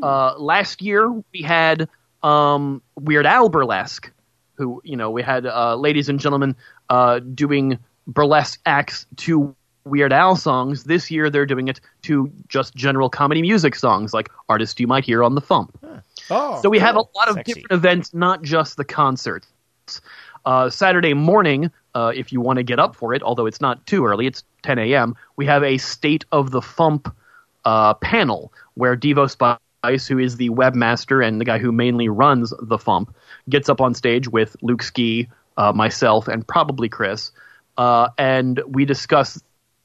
Uh, 0.02 0.38
last 0.38 0.80
year 0.80 1.10
we 1.10 1.42
had 1.42 1.88
um, 2.22 2.80
Weird 2.98 3.26
Al 3.26 3.50
burlesque, 3.50 4.10
who 4.54 4.80
you 4.84 4.96
know 4.96 5.10
we 5.10 5.22
had 5.22 5.44
uh, 5.44 5.76
ladies 5.76 6.08
and 6.08 6.18
gentlemen 6.20 6.56
uh, 6.88 7.18
doing 7.20 7.78
burlesque 8.06 8.60
acts 8.64 9.06
to 9.16 9.54
Weird 9.84 10.12
Al 10.12 10.36
songs. 10.36 10.84
This 10.84 11.10
year 11.10 11.28
they're 11.30 11.46
doing 11.46 11.68
it 11.68 11.80
to 12.02 12.30
just 12.48 12.74
general 12.74 13.08
comedy 13.10 13.42
music 13.42 13.74
songs 13.74 14.12
like 14.14 14.30
artists 14.48 14.78
you 14.80 14.86
might 14.86 15.04
hear 15.04 15.22
on 15.24 15.34
the 15.34 15.40
Fump. 15.40 15.70
Oh, 16.30 16.60
So 16.62 16.68
we 16.70 16.78
have 16.78 16.94
a 16.96 17.00
lot 17.00 17.28
of 17.28 17.34
Sexy. 17.34 17.54
different 17.54 17.72
events, 17.72 18.14
not 18.14 18.42
just 18.42 18.76
the 18.76 18.84
concerts. 18.84 19.48
Uh, 20.44 20.70
Saturday 20.70 21.14
morning, 21.14 21.70
uh, 21.94 22.12
if 22.14 22.32
you 22.32 22.40
want 22.40 22.56
to 22.58 22.62
get 22.62 22.78
up 22.78 22.94
for 22.96 23.14
it, 23.14 23.22
although 23.22 23.46
it's 23.46 23.60
not 23.60 23.84
too 23.86 24.04
early, 24.06 24.26
it's 24.26 24.42
10 24.62 24.78
a.m., 24.78 25.14
we 25.36 25.46
have 25.46 25.62
a 25.62 25.78
State 25.78 26.24
of 26.32 26.50
the 26.50 26.60
Fump 26.60 27.12
uh, 27.64 27.94
panel 27.94 28.52
where 28.74 28.96
Devo 28.96 29.28
Spice, 29.30 30.06
who 30.06 30.18
is 30.18 30.36
the 30.36 30.50
webmaster 30.50 31.26
and 31.26 31.40
the 31.40 31.44
guy 31.44 31.58
who 31.58 31.70
mainly 31.72 32.08
runs 32.08 32.52
the 32.60 32.78
Fump, 32.78 33.08
gets 33.48 33.68
up 33.68 33.80
on 33.80 33.94
stage 33.94 34.28
with 34.28 34.56
Luke 34.62 34.82
Ski, 34.82 35.28
uh, 35.56 35.72
myself, 35.72 36.28
and 36.28 36.46
probably 36.46 36.88
Chris, 36.88 37.30
uh, 37.78 38.08
and 38.18 38.62
we 38.66 38.84
discuss 38.84 39.42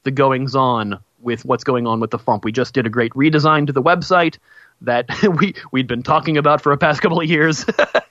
the 0.08 0.12
goings 0.12 0.54
on 0.54 0.98
with 1.20 1.44
what's 1.44 1.64
going 1.64 1.86
on 1.86 2.00
with 2.00 2.10
the 2.10 2.18
Fump. 2.18 2.42
We 2.42 2.50
just 2.50 2.72
did 2.72 2.86
a 2.86 2.88
great 2.88 3.12
redesign 3.12 3.66
to 3.66 3.74
the 3.74 3.82
website 3.82 4.38
that 4.80 5.06
we 5.38 5.54
we'd 5.70 5.86
been 5.86 6.02
talking 6.02 6.38
about 6.38 6.62
for 6.62 6.72
a 6.72 6.78
past 6.78 7.02
couple 7.02 7.20
of 7.20 7.28
years, 7.28 7.66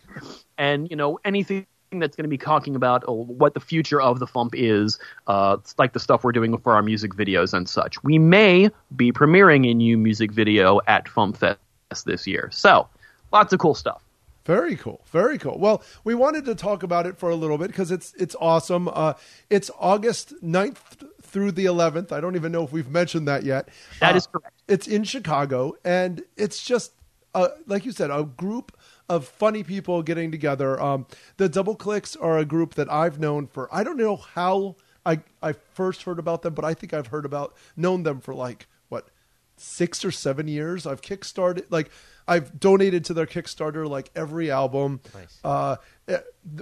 and 0.60 0.88
you 0.92 0.96
know 0.96 1.20
anything 1.26 1.66
that's 1.94 2.16
going 2.16 2.26
to 2.26 2.30
be 2.30 2.38
talking 2.38 2.76
about 2.76 3.04
oh, 3.08 3.24
what 3.24 3.56
the 3.56 3.60
future 3.60 4.00
of 4.00 4.20
the 4.20 4.28
Fump 4.28 4.52
is, 4.54 5.00
uh, 5.26 5.58
like 5.80 5.94
the 5.94 6.00
stuff 6.00 6.24
we're 6.24 6.34
doing 6.34 6.56
for 6.60 6.74
our 6.74 6.84
music 6.84 7.16
videos 7.16 7.52
and 7.52 7.68
such. 7.68 8.04
We 8.04 8.20
may 8.20 8.70
be 8.96 9.12
premiering 9.12 9.68
a 9.68 9.74
new 9.74 9.98
music 9.98 10.32
video 10.32 10.82
at 10.86 11.06
Fump 11.06 11.38
Fest 11.38 12.06
this 12.06 12.28
year, 12.28 12.50
so 12.52 12.88
lots 13.32 13.54
of 13.54 13.60
cool 13.60 13.74
stuff. 13.74 14.07
Very 14.48 14.78
cool. 14.78 15.02
Very 15.12 15.38
cool. 15.38 15.60
Well, 15.60 15.84
we 16.06 16.16
wanted 16.16 16.46
to 16.46 16.56
talk 16.56 16.82
about 16.82 17.06
it 17.06 17.18
for 17.18 17.30
a 17.30 17.36
little 17.36 17.58
bit 17.58 17.68
because 17.68 17.92
it's 17.92 18.14
it's 18.14 18.34
awesome. 18.40 18.88
Uh, 18.88 19.14
it's 19.50 19.70
August 19.78 20.34
9th 20.42 20.78
through 21.22 21.52
the 21.52 21.66
11th. 21.66 22.14
I 22.14 22.22
don't 22.22 22.38
even 22.38 22.54
know 22.54 22.64
if 22.64 22.72
we've 22.72 22.90
mentioned 22.90 23.28
that 23.28 23.44
yet. 23.44 23.68
That 24.00 24.14
Uh, 24.14 24.18
is 24.18 24.26
correct. 24.26 24.56
It's 24.70 24.88
in 24.88 25.04
Chicago, 25.04 25.76
and 25.84 26.24
it's 26.38 26.64
just 26.64 26.94
uh, 27.36 27.50
like 27.68 27.86
you 27.86 27.92
said, 27.92 28.10
a 28.10 28.24
group 28.24 28.72
of 29.10 29.28
funny 29.28 29.64
people 29.64 30.02
getting 30.02 30.32
together. 30.32 30.82
Um, 30.82 31.08
the 31.36 31.50
Double 31.50 31.76
Clicks 31.76 32.16
are 32.16 32.38
a 32.38 32.46
group 32.46 32.76
that 32.76 32.90
I've 32.90 33.20
known 33.20 33.48
for 33.48 33.68
I 33.76 33.84
don't 33.84 33.98
know 33.98 34.16
how 34.16 34.78
I 35.06 35.20
I 35.44 35.52
first 35.52 36.04
heard 36.04 36.20
about 36.20 36.42
them, 36.44 36.54
but 36.54 36.64
I 36.64 36.74
think 36.74 36.94
I've 36.94 37.08
heard 37.08 37.26
about 37.26 37.54
known 37.76 38.04
them 38.04 38.22
for 38.22 38.34
like 38.34 38.68
what 38.88 39.10
six 39.58 40.06
or 40.06 40.12
seven 40.12 40.48
years. 40.48 40.88
I've 40.88 41.02
kickstarted 41.02 41.66
like 41.70 41.92
I've 42.28 42.60
donated 42.60 43.06
to 43.06 43.14
their 43.14 43.26
Kickstarter 43.26 43.88
like 43.90 44.12
every 44.16 44.52
album. 44.52 45.00
Uh, 45.44 45.78
eh, 46.08 46.18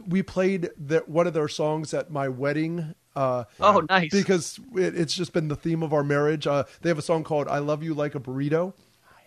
we 0.07 0.21
played 0.23 0.69
the, 0.77 0.99
one 1.07 1.27
of 1.27 1.33
their 1.33 1.47
songs 1.47 1.93
at 1.93 2.11
my 2.11 2.29
wedding. 2.29 2.93
Uh, 3.15 3.45
Oh, 3.59 3.81
nice. 3.89 4.11
Because 4.11 4.59
it, 4.75 4.97
it's 4.97 5.13
just 5.13 5.33
been 5.33 5.47
the 5.47 5.55
theme 5.55 5.81
of 5.83 5.93
our 5.93 6.03
marriage. 6.03 6.45
Uh, 6.47 6.65
they 6.81 6.89
have 6.89 6.97
a 6.99 7.01
song 7.03 7.23
called 7.23 7.47
"I 7.47 7.59
Love 7.59 7.81
You 7.81 7.93
Like 7.93 8.13
a 8.15 8.19
Burrito." 8.19 8.73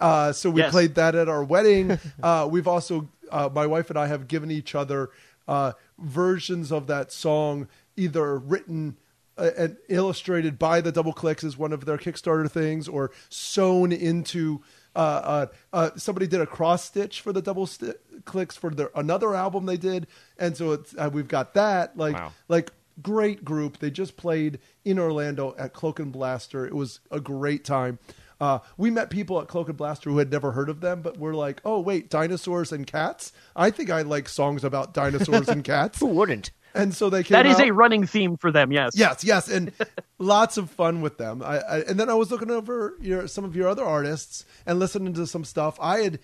Uh, 0.01 0.33
so 0.33 0.49
we 0.51 0.61
Yes. 0.61 0.71
played 0.71 0.95
that 0.95 1.15
at 1.15 1.29
our 1.29 1.43
wedding. 1.43 1.99
uh, 2.23 2.47
we've 2.51 2.69
also, 2.69 3.09
uh, 3.33 3.49
my 3.53 3.67
wife 3.67 3.91
and 3.91 3.99
I 3.99 4.07
have 4.07 4.29
given 4.29 4.51
each 4.51 4.75
other 4.75 5.11
uh, 5.49 5.73
versions 5.99 6.71
of 6.71 6.87
that 6.87 7.11
song, 7.11 7.67
either 7.97 8.39
written 8.39 8.97
uh, 9.37 9.51
and 9.57 9.77
illustrated 9.89 10.59
by 10.59 10.81
the 10.81 10.93
Double 10.93 11.13
Clicks 11.13 11.43
as 11.43 11.57
one 11.57 11.73
of 11.73 11.85
their 11.85 11.97
Kickstarter 11.97 12.49
things, 12.51 12.87
or 12.89 13.11
sewn 13.29 13.91
into. 13.91 14.63
Uh, 14.99 15.01
uh, 15.01 15.47
uh, 15.73 15.91
somebody 15.97 16.27
did 16.27 16.41
a 16.41 16.47
cross 16.47 16.85
stitch 16.85 17.21
for 17.21 17.33
the 17.33 17.41
Double 17.41 17.67
sti 17.67 17.93
Clicks 18.25 18.57
for 18.57 18.71
their 18.71 18.91
another 18.97 19.33
album 19.35 19.65
they 19.67 19.77
did, 19.77 20.09
and 20.39 20.57
so 20.57 20.73
it's 20.73 20.93
uh, 20.99 21.09
we've 21.13 21.29
got 21.29 21.55
that 21.55 21.97
like 21.97 22.15
Wow. 22.17 22.33
like 22.49 22.73
great 23.01 23.45
group. 23.45 23.79
They 23.79 23.91
just 23.93 24.17
played 24.17 24.59
in 24.85 24.99
Orlando 24.99 25.55
at 25.57 25.73
Cloak 25.73 26.01
and 26.01 26.11
Blaster. 26.13 26.67
It 26.67 26.75
was 26.75 26.99
a 27.13 27.21
great 27.21 27.65
time. 27.65 28.01
Uh, 28.41 28.59
we 28.77 28.91
met 28.91 29.09
people 29.11 29.41
at 29.41 29.47
Cloak 29.49 29.69
and 29.69 29.77
Blaster 29.77 30.11
who 30.11 30.19
had 30.19 30.31
never 30.33 30.53
heard 30.53 30.69
of 30.69 30.81
them, 30.81 31.01
but 31.03 31.17
we're 31.17 31.35
like, 31.35 31.61
oh 31.65 31.79
wait, 31.81 32.11
dinosaurs 32.11 32.73
and 32.73 32.85
cats. 32.87 33.33
I 33.55 33.71
think 33.71 33.91
I 33.91 34.03
like 34.03 34.29
songs 34.29 34.65
about 34.65 34.95
dinosaurs 34.95 35.49
and 35.49 35.63
cats. 35.75 36.01
Who 36.01 36.07
wouldn't? 36.07 36.51
And 36.79 36.95
so 36.95 37.11
they 37.11 37.23
came. 37.25 37.35
That 37.35 37.45
is 37.47 37.59
out- 37.59 37.69
a 37.69 37.73
running 37.73 38.07
theme 38.07 38.37
for 38.39 38.51
them. 38.51 38.73
Yes. 38.73 38.93
Yes, 38.95 39.23
yes, 39.25 39.49
and 39.51 39.73
lots 40.19 40.57
of 40.57 40.71
fun 40.71 41.03
with 41.03 41.19
them. 41.19 41.43
I, 41.43 41.59
I, 41.59 41.79
and 41.81 41.99
then 42.01 42.09
I 42.09 42.15
was 42.15 42.31
looking 42.31 42.51
over 42.51 42.95
your 43.01 43.27
some 43.29 43.45
of 43.45 43.55
your 43.57 43.69
other 43.69 43.85
artists 43.85 44.45
and 44.65 44.79
listening 44.79 45.13
to 45.15 45.27
some 45.27 45.45
stuff. 45.45 45.77
I 45.81 45.99
had 45.99 46.19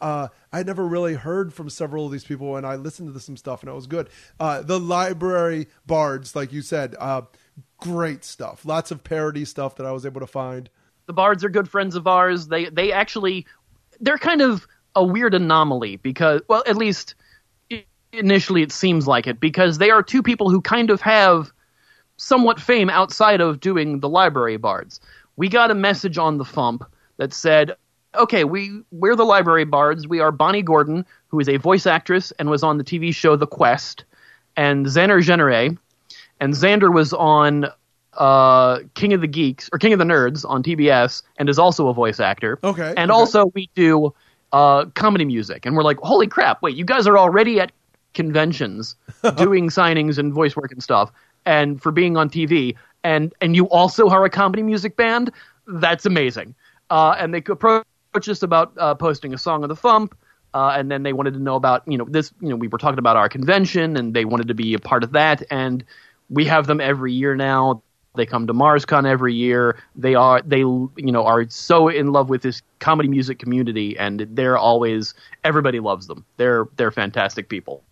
uh, 0.00 0.28
I 0.52 0.56
had 0.58 0.66
never 0.66 0.86
really 0.86 1.14
heard 1.14 1.52
from 1.54 1.70
several 1.70 2.06
of 2.06 2.12
these 2.12 2.24
people, 2.24 2.56
and 2.56 2.66
I 2.66 2.76
listened 2.76 3.12
to 3.14 3.20
some 3.20 3.36
stuff, 3.36 3.62
and 3.62 3.70
it 3.70 3.74
was 3.74 3.86
good. 3.86 4.08
Uh, 4.40 4.62
the 4.62 4.80
library 4.80 5.68
bards, 5.86 6.34
like 6.34 6.52
you 6.52 6.62
said, 6.62 6.96
uh, 6.98 7.22
great 7.78 8.24
stuff. 8.24 8.64
Lots 8.64 8.90
of 8.90 9.04
parody 9.04 9.44
stuff 9.44 9.76
that 9.76 9.86
I 9.86 9.92
was 9.92 10.04
able 10.06 10.20
to 10.20 10.26
find. 10.26 10.68
the 11.06 11.12
bards 11.12 11.44
are 11.44 11.48
good 11.48 11.68
friends 11.70 11.94
of 11.96 12.06
ours 12.06 12.48
they 12.48 12.66
they 12.66 12.92
actually 12.92 13.46
they're 14.00 14.18
kind 14.18 14.40
of 14.42 14.66
a 14.94 15.04
weird 15.04 15.34
anomaly 15.34 15.96
because 15.96 16.40
well 16.48 16.62
at 16.66 16.76
least 16.76 17.14
initially 18.12 18.62
it 18.62 18.72
seems 18.72 19.06
like 19.06 19.26
it 19.26 19.40
because 19.40 19.78
they 19.78 19.90
are 19.90 20.02
two 20.02 20.22
people 20.22 20.50
who 20.50 20.60
kind 20.60 20.90
of 20.90 21.00
have 21.00 21.52
somewhat 22.16 22.60
fame 22.60 22.90
outside 22.90 23.40
of 23.40 23.60
doing 23.60 24.00
the 24.00 24.08
library 24.08 24.56
bards 24.56 25.00
we 25.36 25.48
got 25.48 25.70
a 25.70 25.74
message 25.74 26.18
on 26.18 26.38
the 26.38 26.44
fump 26.44 26.86
that 27.18 27.32
said 27.32 27.76
okay 28.14 28.44
we 28.44 28.80
we're 28.90 29.14
the 29.14 29.24
library 29.24 29.64
bards 29.64 30.08
we 30.08 30.20
are 30.20 30.32
bonnie 30.32 30.62
gordon 30.62 31.04
who 31.28 31.38
is 31.38 31.48
a 31.48 31.58
voice 31.58 31.86
actress 31.86 32.32
and 32.38 32.48
was 32.50 32.62
on 32.62 32.78
the 32.78 32.84
tv 32.84 33.14
show 33.14 33.36
the 33.36 33.46
quest 33.46 34.04
and 34.56 34.86
xander 34.86 35.22
Jeanneret 35.22 35.76
and 36.40 36.54
xander 36.54 36.92
was 36.92 37.12
on 37.12 37.66
uh, 38.14 38.80
King 38.94 39.12
of 39.12 39.20
the 39.20 39.28
Geeks 39.28 39.70
or 39.72 39.78
King 39.78 39.92
of 39.92 40.00
the 40.00 40.04
Nerds 40.04 40.44
on 40.48 40.62
TBS 40.62 41.22
and 41.38 41.48
is 41.48 41.58
also 41.58 41.86
a 41.86 41.94
voice 41.94 42.18
actor. 42.18 42.58
Okay, 42.64 42.92
And 42.96 43.12
okay. 43.12 43.16
also 43.16 43.46
we 43.54 43.70
do 43.76 44.12
uh, 44.52 44.86
comedy 44.94 45.24
music, 45.24 45.66
and 45.66 45.76
we're 45.76 45.82
like, 45.82 45.98
holy 45.98 46.26
crap! 46.26 46.62
Wait, 46.62 46.74
you 46.74 46.84
guys 46.84 47.06
are 47.06 47.18
already 47.18 47.60
at 47.60 47.70
conventions 48.18 48.96
doing 49.36 49.68
signings 49.70 50.18
and 50.18 50.32
voice 50.32 50.56
work 50.56 50.72
and 50.72 50.82
stuff, 50.82 51.10
and 51.46 51.80
for 51.80 51.92
being 51.92 52.16
on 52.16 52.28
TV, 52.28 52.74
and 53.04 53.32
and 53.40 53.56
you 53.56 53.66
also 53.68 54.08
are 54.08 54.24
a 54.24 54.30
comedy 54.30 54.62
music 54.62 54.96
band. 54.96 55.30
That's 55.66 56.04
amazing. 56.04 56.54
Uh, 56.90 57.14
and 57.18 57.32
they 57.32 57.38
approached 57.38 58.28
us 58.28 58.42
about 58.42 58.72
uh, 58.78 58.94
posting 58.94 59.34
a 59.34 59.38
song 59.38 59.62
of 59.62 59.68
the 59.68 59.76
Fump. 59.76 60.12
Uh, 60.54 60.74
and 60.76 60.90
then 60.90 61.02
they 61.02 61.12
wanted 61.12 61.34
to 61.34 61.40
know 61.40 61.56
about, 61.56 61.82
you 61.86 61.98
know, 61.98 62.06
this, 62.08 62.32
you 62.40 62.48
know, 62.48 62.56
we 62.56 62.68
were 62.68 62.78
talking 62.78 62.98
about 62.98 63.16
our 63.18 63.28
convention 63.28 63.98
and 63.98 64.14
they 64.14 64.24
wanted 64.24 64.48
to 64.48 64.54
be 64.54 64.72
a 64.72 64.78
part 64.78 65.04
of 65.04 65.12
that. 65.12 65.42
And 65.50 65.84
we 66.30 66.46
have 66.46 66.66
them 66.66 66.80
every 66.80 67.12
year 67.12 67.36
now. 67.36 67.82
They 68.14 68.26
come 68.26 68.46
to 68.48 68.52
MarsCon 68.52 69.06
every 69.06 69.34
year. 69.34 69.78
They 69.94 70.14
are 70.16 70.42
they 70.42 70.58
you 70.58 70.90
know 70.96 71.24
are 71.24 71.48
so 71.48 71.86
in 71.86 72.10
love 72.10 72.28
with 72.28 72.42
this 72.42 72.62
comedy 72.80 73.08
music 73.08 73.38
community, 73.38 73.96
and 73.96 74.26
they're 74.32 74.58
always 74.58 75.14
everybody 75.44 75.78
loves 75.78 76.08
them. 76.08 76.24
They're 76.36 76.66
they're 76.76 76.90
fantastic 76.90 77.48
people. 77.48 77.84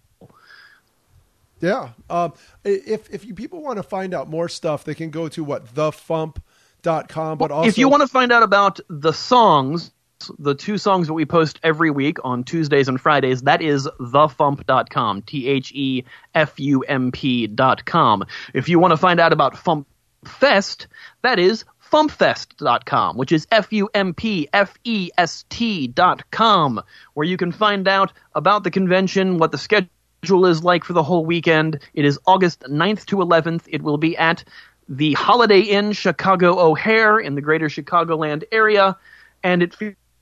Yeah. 1.61 1.91
Um, 2.11 2.35
if 2.65 3.13
if 3.13 3.25
you 3.25 3.35
people 3.35 3.63
want 3.63 3.79
to 3.79 3.83
find 3.83 4.15
out 4.15 4.29
more 4.29 4.49
stuff, 4.49 4.85
they 4.85 4.95
can 4.95 5.11
go 5.11 5.29
to 5.29 5.43
what 5.43 5.67
thefump.com. 5.75 7.39
But 7.39 7.51
also, 7.51 7.69
if 7.69 7.79
you 7.79 7.89
want 7.89 8.03
to 8.03 8.09
find 8.09 8.33
out 8.33 8.43
about 8.43 8.81
the 8.89 9.13
songs, 9.13 9.91
the 10.39 10.55
two 10.55 10.79
songs 10.79 11.07
that 11.07 11.15
we 11.15 11.25
post 11.25 11.59
every 11.63 11.91
week 11.91 12.19
on 12.25 12.45
Tuesdays 12.45 12.89
and 12.89 13.01
Fridays, 13.01 13.43
that 13.43 13.63
is 13.63 13.89
thefump.com. 14.01 15.23
T 15.23 15.49
H 15.49 15.73
E 15.75 16.05
F 16.35 16.59
U 16.61 16.81
M 16.83 17.13
P.com. 17.13 18.25
If 18.53 18.69
you 18.69 18.79
want 18.79 18.93
to 18.93 18.99
find 18.99 19.21
out 19.21 19.33
about 19.33 19.55
Fump 19.55 19.87
Fest, 20.25 20.89
that 21.23 21.39
is 21.39 21.65
fumpfest.com, 21.91 23.17
which 23.17 23.33
is 23.33 23.47
F 23.51 23.73
U 23.73 23.89
M 23.95 24.13
P 24.13 24.49
F 24.53 24.77
E 24.85 25.11
S 25.17 25.45
T 25.49 25.87
dot 25.87 26.31
com, 26.31 26.83
where 27.15 27.27
you 27.27 27.37
can 27.37 27.53
find 27.53 27.89
out 27.89 28.13
about 28.35 28.65
the 28.65 28.71
convention, 28.71 29.39
what 29.39 29.53
the 29.53 29.59
schedule 29.59 29.89
is 30.31 30.65
like 30.65 30.85
for 30.85 30.93
the 30.93 31.03
whole 31.03 31.25
weekend. 31.25 31.79
It 31.95 32.05
is 32.05 32.19
August 32.27 32.61
9th 32.63 33.05
to 33.07 33.17
11th. 33.17 33.63
It 33.69 33.83
will 33.83 33.99
be 33.99 34.17
at 34.17 34.45
the 34.89 35.15
Holiday 35.15 35.61
Inn 35.61 35.93
Chicago 35.93 36.59
O'Hare 36.59 37.19
in 37.19 37.35
the 37.35 37.41
greater 37.41 37.69
Chicagoland 37.69 38.45
area, 38.53 38.97
and 39.43 39.63
it 39.63 39.75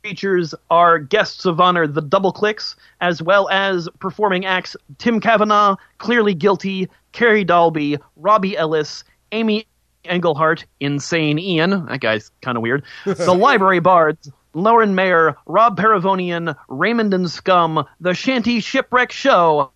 features 0.03 0.55
our 0.71 0.99
guests 0.99 1.45
of 1.45 1.61
honor, 1.61 1.87
the 1.87 2.03
Double 2.03 2.33
Clicks, 2.33 2.77
as 3.01 3.23
well 3.23 3.49
as 3.51 3.89
performing 3.99 4.45
acts 4.45 4.77
Tim 4.99 5.21
Kavanaugh, 5.21 5.77
Clearly 5.99 6.35
Guilty, 6.35 6.89
Carrie 7.13 7.45
Dalby, 7.45 7.99
Robbie 8.17 8.57
Ellis, 8.57 9.05
Amy 9.33 9.67
Engelhart, 10.05 10.65
Insane 10.81 11.39
Ian, 11.39 11.87
that 11.87 12.01
guy's 12.01 12.31
kind 12.43 12.57
of 12.57 12.63
weird, 12.63 12.85
the 13.05 13.35
Library 13.35 13.81
Bards, 13.81 14.31
Lauren 14.55 14.95
Mayer, 14.95 15.37
Rob 15.47 15.77
Paravonian, 15.77 16.55
Raymond 16.69 17.13
and 17.13 17.31
Scum, 17.31 17.85
The 18.01 18.15
Shanty 18.15 18.61
Shipwreck 18.61 19.11
Show, 19.11 19.73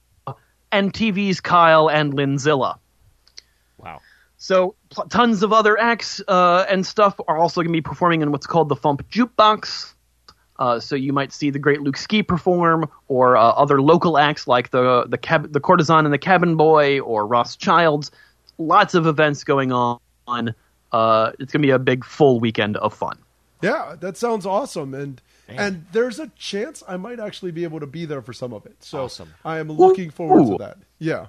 and 0.72 0.92
TV's 0.92 1.40
Kyle 1.40 1.88
and 1.88 2.12
Linzilla. 2.12 2.78
Wow. 3.78 4.00
So 4.38 4.74
pl- 4.90 5.06
tons 5.06 5.42
of 5.42 5.52
other 5.52 5.78
acts 5.78 6.20
uh, 6.28 6.64
and 6.68 6.86
stuff 6.86 7.20
are 7.26 7.36
also 7.36 7.60
going 7.60 7.72
to 7.72 7.76
be 7.76 7.80
performing 7.82 8.22
in 8.22 8.30
what's 8.30 8.46
called 8.46 8.68
the 8.68 8.76
Fump 8.76 9.02
Jukebox. 9.10 9.94
Uh, 10.58 10.80
so 10.80 10.96
you 10.96 11.12
might 11.12 11.32
see 11.32 11.50
the 11.50 11.58
great 11.58 11.82
Luke 11.82 11.96
Ski 11.96 12.22
perform, 12.22 12.90
or 13.06 13.36
uh, 13.36 13.42
other 13.42 13.80
local 13.80 14.18
acts 14.18 14.48
like 14.48 14.70
the 14.70 15.04
the 15.08 15.18
cab- 15.18 15.52
the 15.52 15.60
courtesan 15.60 16.04
and 16.04 16.12
the 16.12 16.18
cabin 16.18 16.56
boy, 16.56 16.98
or 17.00 17.26
Ross 17.26 17.54
Childs. 17.54 18.10
Lots 18.58 18.94
of 18.94 19.06
events 19.06 19.44
going 19.44 19.70
on. 19.70 20.00
Uh, 20.90 21.30
it's 21.38 21.52
going 21.52 21.62
to 21.62 21.66
be 21.66 21.70
a 21.70 21.78
big 21.78 22.04
full 22.04 22.40
weekend 22.40 22.76
of 22.78 22.92
fun. 22.92 23.18
Yeah, 23.62 23.94
that 24.00 24.16
sounds 24.16 24.46
awesome, 24.46 24.94
and 24.94 25.20
and 25.48 25.86
there's 25.92 26.18
a 26.18 26.28
chance 26.36 26.82
I 26.86 26.96
might 26.96 27.20
actually 27.20 27.52
be 27.52 27.64
able 27.64 27.80
to 27.80 27.86
be 27.86 28.04
there 28.04 28.20
for 28.22 28.32
some 28.32 28.52
of 28.52 28.66
it. 28.66 28.82
So 28.82 29.04
Awesome. 29.04 29.32
I 29.44 29.58
am 29.58 29.70
looking 29.70 30.10
forward 30.10 30.42
Ooh. 30.46 30.52
to 30.52 30.64
that. 30.64 30.78
Yeah. 30.98 31.26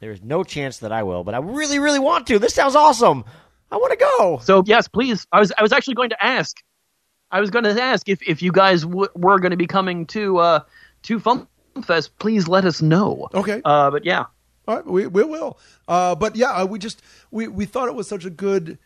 There's 0.00 0.22
no 0.22 0.44
chance 0.44 0.78
that 0.78 0.92
I 0.92 1.02
will, 1.02 1.24
but 1.24 1.34
I 1.34 1.38
really, 1.38 1.78
really 1.80 1.98
want 1.98 2.26
to. 2.28 2.38
This 2.38 2.54
sounds 2.54 2.76
awesome. 2.76 3.24
I 3.72 3.76
want 3.76 3.92
to 3.92 3.98
go. 4.18 4.38
So 4.42 4.62
yes, 4.64 4.86
please. 4.86 5.26
I 5.32 5.40
was 5.40 5.52
I 5.58 5.62
was 5.62 5.72
actually 5.72 5.94
going 5.94 6.10
to 6.10 6.24
ask. 6.24 6.56
I 7.30 7.40
was 7.40 7.50
going 7.50 7.64
to 7.64 7.82
ask 7.82 8.08
if 8.08 8.22
if 8.26 8.40
you 8.40 8.52
guys 8.52 8.82
w- 8.82 9.08
were 9.14 9.38
going 9.40 9.50
to 9.50 9.56
be 9.56 9.66
coming 9.66 10.06
to 10.06 10.38
uh 10.38 10.60
to 11.02 11.18
Fump 11.18 11.48
Fest. 11.84 12.16
Please 12.18 12.46
let 12.48 12.64
us 12.64 12.80
know. 12.80 13.28
Okay. 13.34 13.60
Uh, 13.64 13.90
but 13.90 14.04
yeah. 14.04 14.26
All 14.68 14.76
right, 14.76 14.86
we 14.86 15.06
we 15.06 15.24
will. 15.24 15.58
Uh, 15.88 16.14
but 16.14 16.36
yeah, 16.36 16.52
uh, 16.52 16.66
we 16.66 16.78
just 16.78 17.02
we 17.30 17.48
we 17.48 17.64
thought 17.64 17.88
it 17.88 17.94
was 17.94 18.06
such 18.06 18.24
a 18.24 18.30
good 18.30 18.78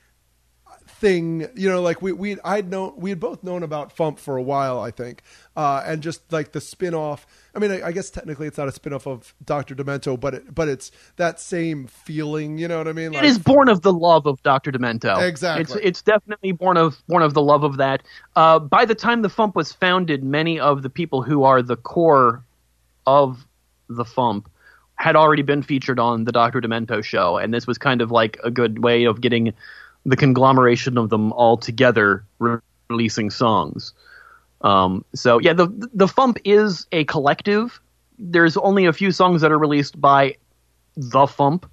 thing, 1.02 1.48
you 1.56 1.68
know, 1.68 1.82
like 1.82 2.00
we 2.00 2.12
we 2.12 2.38
I'd 2.44 2.70
known 2.70 2.94
we 2.96 3.10
had 3.10 3.18
both 3.18 3.42
known 3.42 3.64
about 3.64 3.94
Fump 3.94 4.20
for 4.20 4.36
a 4.36 4.42
while, 4.42 4.80
I 4.80 4.92
think, 4.92 5.22
uh, 5.56 5.82
and 5.84 6.00
just 6.00 6.32
like 6.32 6.52
the 6.52 6.60
spin 6.60 6.94
off. 6.94 7.26
I 7.54 7.58
mean, 7.58 7.72
I, 7.72 7.88
I 7.88 7.92
guess 7.92 8.08
technically 8.08 8.46
it's 8.46 8.56
not 8.56 8.68
a 8.68 8.72
spin 8.72 8.92
off 8.92 9.06
of 9.06 9.34
Doctor 9.44 9.74
Demento, 9.74 10.18
but 10.18 10.34
it, 10.34 10.54
but 10.54 10.68
it's 10.68 10.92
that 11.16 11.40
same 11.40 11.88
feeling. 11.88 12.56
You 12.56 12.68
know 12.68 12.78
what 12.78 12.86
I 12.86 12.92
mean? 12.92 13.12
it 13.14 13.24
is 13.24 13.36
born 13.36 13.68
of 13.68 13.82
the 13.82 13.92
love 13.92 14.26
of 14.26 14.40
Doctor 14.44 14.70
Demento. 14.70 15.20
Exactly. 15.20 15.62
It's 15.62 15.74
it's 15.74 16.02
definitely 16.02 16.52
born 16.52 16.76
of 16.76 17.02
born 17.08 17.24
of 17.24 17.34
the 17.34 17.42
love 17.42 17.64
of 17.64 17.78
that. 17.78 18.04
Uh, 18.36 18.60
by 18.60 18.84
the 18.84 18.94
time 18.94 19.22
the 19.22 19.28
Fump 19.28 19.56
was 19.56 19.72
founded, 19.72 20.22
many 20.22 20.60
of 20.60 20.82
the 20.82 20.90
people 20.90 21.22
who 21.22 21.42
are 21.42 21.62
the 21.62 21.76
core 21.76 22.44
of 23.08 23.44
the 23.88 24.04
Fump 24.04 24.46
had 24.94 25.16
already 25.16 25.42
been 25.42 25.62
featured 25.62 25.98
on 25.98 26.24
the 26.24 26.32
Doctor 26.32 26.60
Demento 26.60 27.02
show, 27.02 27.38
and 27.38 27.52
this 27.52 27.66
was 27.66 27.76
kind 27.76 28.00
of 28.00 28.12
like 28.12 28.38
a 28.44 28.52
good 28.52 28.84
way 28.84 29.02
of 29.02 29.20
getting 29.20 29.52
the 30.04 30.16
conglomeration 30.16 30.98
of 30.98 31.10
them 31.10 31.32
all 31.32 31.56
together 31.56 32.24
re- 32.38 32.58
releasing 32.90 33.30
songs. 33.30 33.92
Um, 34.60 35.04
so 35.14 35.38
yeah, 35.40 35.52
the 35.52 35.66
the 35.92 36.06
Fump 36.06 36.38
is 36.44 36.86
a 36.92 37.04
collective. 37.04 37.80
There's 38.18 38.56
only 38.56 38.86
a 38.86 38.92
few 38.92 39.10
songs 39.10 39.40
that 39.40 39.50
are 39.50 39.58
released 39.58 40.00
by 40.00 40.36
the 40.96 41.26
Fump 41.26 41.64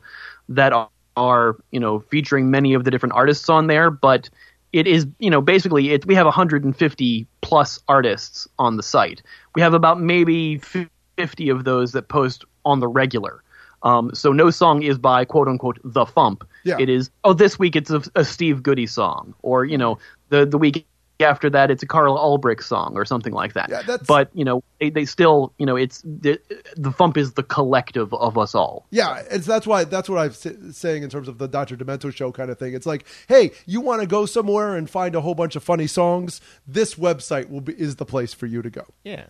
that 0.50 0.74
are, 0.74 0.89
are 1.15 1.57
you 1.71 1.79
know 1.79 2.00
featuring 2.00 2.50
many 2.50 2.74
of 2.74 2.83
the 2.83 2.91
different 2.91 3.13
artists 3.13 3.50
on 3.50 3.67
there, 3.67 3.91
but 3.91 4.29
it 4.74 4.88
is 4.88 5.07
you 5.19 5.29
know 5.29 5.41
basically 5.41 5.91
it, 5.91 6.05
we 6.05 6.15
have 6.15 6.25
150 6.25 7.27
plus 7.41 7.79
artists 7.88 8.48
on 8.57 8.77
the 8.77 8.83
site. 8.83 9.21
We 9.55 9.62
have 9.62 9.74
about 9.74 10.00
maybe 10.00 10.57
50 10.57 11.50
of 11.50 11.63
those 11.63 11.91
that 11.91 12.07
post 12.07 12.45
on 12.65 12.79
the 12.79 12.88
regular. 12.88 13.43
Um, 13.83 14.12
so 14.13 14.31
no 14.31 14.50
song 14.50 14.83
is 14.83 14.98
by 14.98 15.25
quote 15.25 15.48
unquote 15.48 15.79
the 15.83 16.05
Fump. 16.05 16.43
Yeah. 16.63 16.77
It 16.79 16.89
is 16.89 17.09
oh 17.24 17.33
this 17.33 17.57
week 17.57 17.75
it's 17.75 17.89
a, 17.89 18.01
a 18.15 18.25
Steve 18.25 18.62
Goodie 18.63 18.88
song, 18.88 19.33
or 19.41 19.65
you 19.65 19.77
know 19.77 19.98
the 20.29 20.45
the 20.45 20.57
week 20.57 20.86
after 21.21 21.50
that 21.50 21.69
it's 21.69 21.83
a 21.83 21.86
Carla 21.86 22.17
Ulbrich 22.17 22.63
song 22.63 22.93
or 22.95 23.03
something 23.03 23.33
like 23.33 23.51
that. 23.51 23.69
Yeah, 23.69 23.81
that's- 23.81 24.07
But 24.07 24.29
you 24.33 24.45
know 24.45 24.63
they, 24.79 24.89
they 24.89 25.03
still 25.03 25.51
you 25.57 25.65
know 25.65 25.75
it's 25.75 26.01
the 26.03 26.39
the 26.77 26.91
Fump 26.91 27.17
is 27.17 27.33
the 27.33 27.43
collective 27.43 28.13
of 28.13 28.38
us 28.38 28.55
all. 28.55 28.86
Yeah, 28.91 29.24
it's 29.29 29.45
that's 29.45 29.67
why 29.67 29.83
that's 29.83 30.07
what 30.09 30.17
I'm 30.19 30.31
saying 30.71 31.03
in 31.03 31.09
terms 31.09 31.27
of 31.27 31.38
the 31.38 31.48
Dr. 31.48 31.75
Demento 31.75 32.13
show 32.15 32.31
kind 32.31 32.50
of 32.50 32.57
thing. 32.57 32.74
It's 32.74 32.86
like, 32.86 33.05
hey, 33.27 33.51
you 33.65 33.81
want 33.81 34.01
to 34.01 34.07
go 34.07 34.25
somewhere 34.25 34.75
and 34.77 34.89
find 34.89 35.13
a 35.13 35.19
whole 35.21 35.36
bunch 35.36 35.57
of 35.57 35.63
funny 35.63 35.88
songs? 35.88 36.39
This 36.67 36.95
website 36.95 37.50
will 37.50 37.62
be 37.62 37.74
is 37.74 37.98
the 37.98 38.05
place 38.05 38.33
for 38.33 38.45
you 38.45 38.62
to 38.62 38.69
go. 38.69 38.86
Yeah. 39.03 39.25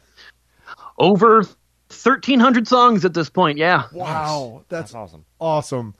Over 0.97 1.43
1,300 1.89 2.67
songs 2.67 3.03
at 3.05 3.13
this 3.13 3.29
point. 3.29 3.57
Yeah. 3.57 3.85
Wow, 3.91 4.63
that's, 4.69 4.91
That's 4.91 4.95
awesome. 4.95 5.25
awesome, 5.39 5.95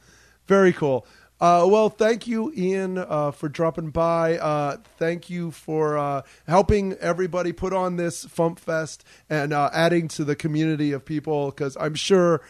very 0.47 0.71
cool. 0.73 1.06
Uh, 1.41 1.65
well, 1.69 1.89
thank 1.89 2.28
you, 2.28 2.52
Ian, 2.56 2.97
uh, 2.97 3.32
for 3.32 3.47
dropping 3.47 3.91
by. 3.91 4.38
Uh, 4.38 4.75
thank 4.97 5.30
you 5.30 5.52
for 5.52 5.97
uh, 5.97 6.21
helping 6.47 6.93
everybody 6.95 7.54
put 7.54 7.71
on 7.71 7.95
this 7.95 8.25
Fump 8.25 8.60
Fest 8.60 9.06
and 9.30 9.54
uh, 9.54 9.69
adding 9.71 10.10
to 10.10 10.25
the 10.25 10.36
community 10.36 10.91
of 10.91 11.06
people 11.06 11.45
because 11.52 11.78
I'm 11.80 11.95
sure 11.95 12.41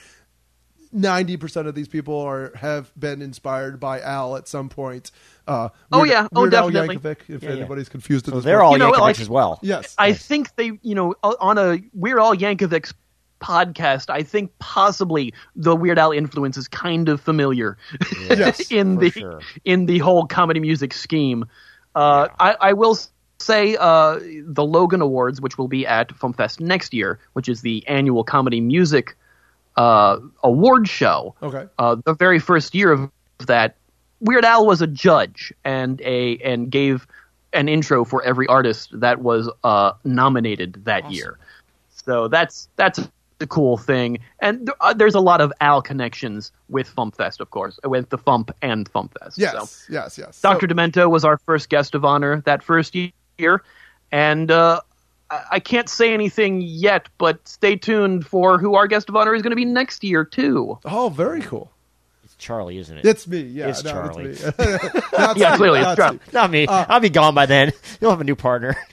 ninety 0.92 1.38
percent 1.38 1.68
of 1.68 1.76
these 1.76 1.88
people 1.88 2.20
are 2.20 2.52
have 2.56 2.92
been 3.00 3.22
inspired 3.22 3.80
by 3.80 4.02
Al 4.02 4.36
at 4.36 4.48
some 4.48 4.70
point. 4.70 5.12
Uh, 5.48 5.70
Oh, 5.92 6.00
Weird- 6.00 6.10
yeah. 6.10 6.28
Oh, 6.36 6.42
Weird 6.42 6.54
Al 6.56 6.70
definitely. 6.72 6.98
Yankovic, 6.98 7.18
if 7.30 7.44
Yeah, 7.44 7.50
yeah. 7.52 7.56
anybody's 7.58 7.90
confused 7.90 8.28
at 8.28 8.32
So 8.32 8.36
this 8.38 8.46
they're 8.46 8.58
point. 8.62 8.66
all 8.66 8.74
You 8.74 8.80
know, 8.80 8.92
Yankovics 8.94 9.00
like- 9.02 9.20
as 9.22 9.30
well. 9.30 9.60
yes. 9.62 9.94
I 10.00 10.14
think 10.14 10.56
they, 10.56 10.72
you 10.82 10.96
know, 10.96 11.14
on 11.22 11.60
a 11.60 11.78
we're 11.94 12.20
all 12.20 12.36
Yankovic's 12.36 12.96
podcast, 13.40 14.10
I 14.10 14.24
think 14.24 14.52
possibly 14.60 15.34
the 15.56 15.76
Weird 15.76 15.98
Al 16.00 16.12
influence 16.12 16.58
is 16.58 16.68
kind 16.68 17.10
of 17.10 17.22
familiar 17.22 17.78
Yes, 18.30 18.72
in 18.72 18.98
the 18.98 19.12
sure. 19.12 19.42
in 19.66 19.86
the 19.86 20.00
whole 20.00 20.26
comedy 20.26 20.60
music 20.60 20.94
scheme. 20.94 21.46
Uh, 21.96 22.28
I, 22.40 22.56
I 22.60 22.74
will 22.74 22.98
say 23.40 23.76
uh, 23.80 24.20
the 24.44 24.64
Logan 24.64 25.02
Awards, 25.02 25.42
which 25.42 25.58
will 25.58 25.68
be 25.68 25.88
at 25.88 26.10
FumpFest 26.10 26.60
next 26.60 26.94
year, 26.94 27.20
which 27.34 27.50
is 27.50 27.62
the 27.62 27.86
annual 27.88 28.24
comedy 28.24 28.62
music 28.62 29.16
uh, 29.78 30.20
award 30.44 30.88
show. 30.88 31.36
Okay. 31.42 31.66
Uh, 31.78 31.96
the 32.04 32.14
very 32.14 32.40
first 32.40 32.76
year 32.76 32.92
of 32.92 33.10
that, 33.48 33.76
Weird 34.20 34.44
Al 34.46 34.66
was 34.66 34.82
a 34.82 34.88
judge 34.88 35.54
and 35.64 36.02
a 36.02 36.38
and 36.40 36.70
gave 36.70 37.08
an 37.54 37.68
intro 37.70 38.04
for 38.04 38.22
every 38.24 38.46
artist 38.48 38.90
that 39.00 39.22
was 39.22 39.50
uh, 39.64 39.94
nominated 40.04 40.82
that 40.86 41.10
year. 41.12 41.40
So 41.90 42.28
that's 42.28 42.68
that's 42.76 43.00
a 43.42 43.48
cool 43.48 43.78
thing, 43.78 44.20
and 44.40 44.68
th- 44.68 44.78
uh, 44.82 44.94
there's 44.94 45.16
a 45.16 45.20
lot 45.20 45.42
of 45.42 45.54
Al 45.62 45.82
connections 45.82 46.52
with 46.70 46.94
FumpFest, 46.96 47.40
of 47.40 47.50
course, 47.52 47.80
with 47.84 48.10
the 48.10 48.18
Fump 48.18 48.52
and 48.62 48.92
FumpFest. 48.92 49.34
Yes, 49.38 49.70
So. 49.72 49.94
yes, 49.94 50.18
yes. 50.18 50.42
Dr. 50.42 50.68
So- 50.68 50.74
Demento 50.76 51.10
was 51.10 51.24
our 51.26 51.38
first 51.38 51.70
guest 51.70 51.96
of 51.96 52.04
honor 52.06 52.42
that 52.42 52.64
first 52.64 52.96
year, 53.38 53.64
and 54.12 54.52
uh, 54.52 54.82
I 55.30 55.42
I 55.52 55.60
can't 55.60 55.88
say 55.88 56.14
anything 56.14 56.62
yet, 56.62 57.08
but 57.18 57.48
stay 57.48 57.76
tuned 57.76 58.26
for 58.26 58.58
who 58.58 58.76
our 58.76 58.88
guest 58.88 59.10
of 59.10 59.16
honor 59.16 59.36
is 59.36 59.42
going 59.42 59.52
to 59.52 59.56
be 59.56 59.66
next 59.66 60.04
year 60.04 60.26
too. 60.26 60.80
oh, 60.86 61.10
very 61.10 61.42
cool. 61.42 61.72
It's 62.24 62.36
Charlie, 62.36 62.78
isn't 62.80 62.98
it? 62.98 63.06
It's 63.06 63.28
me. 63.28 63.42
Yeah, 63.42 63.68
It's 63.70 63.84
no, 63.84 63.92
Charlie. 63.92 64.26
It's 64.32 64.44
me. 64.44 64.52
Yeah, 65.18 65.34
Steve, 65.34 65.58
clearly 65.58 65.80
it's 65.82 65.96
Charlie. 65.96 66.20
Steve. 66.24 66.34
Not 66.34 66.50
me. 66.52 66.68
I'll 66.68 67.00
be 67.00 67.10
gone 67.10 67.36
by 67.36 67.46
then. 67.46 67.72
You'll 68.02 68.12
have 68.12 68.22
a 68.22 68.24
new 68.26 68.36
partner. 68.36 68.76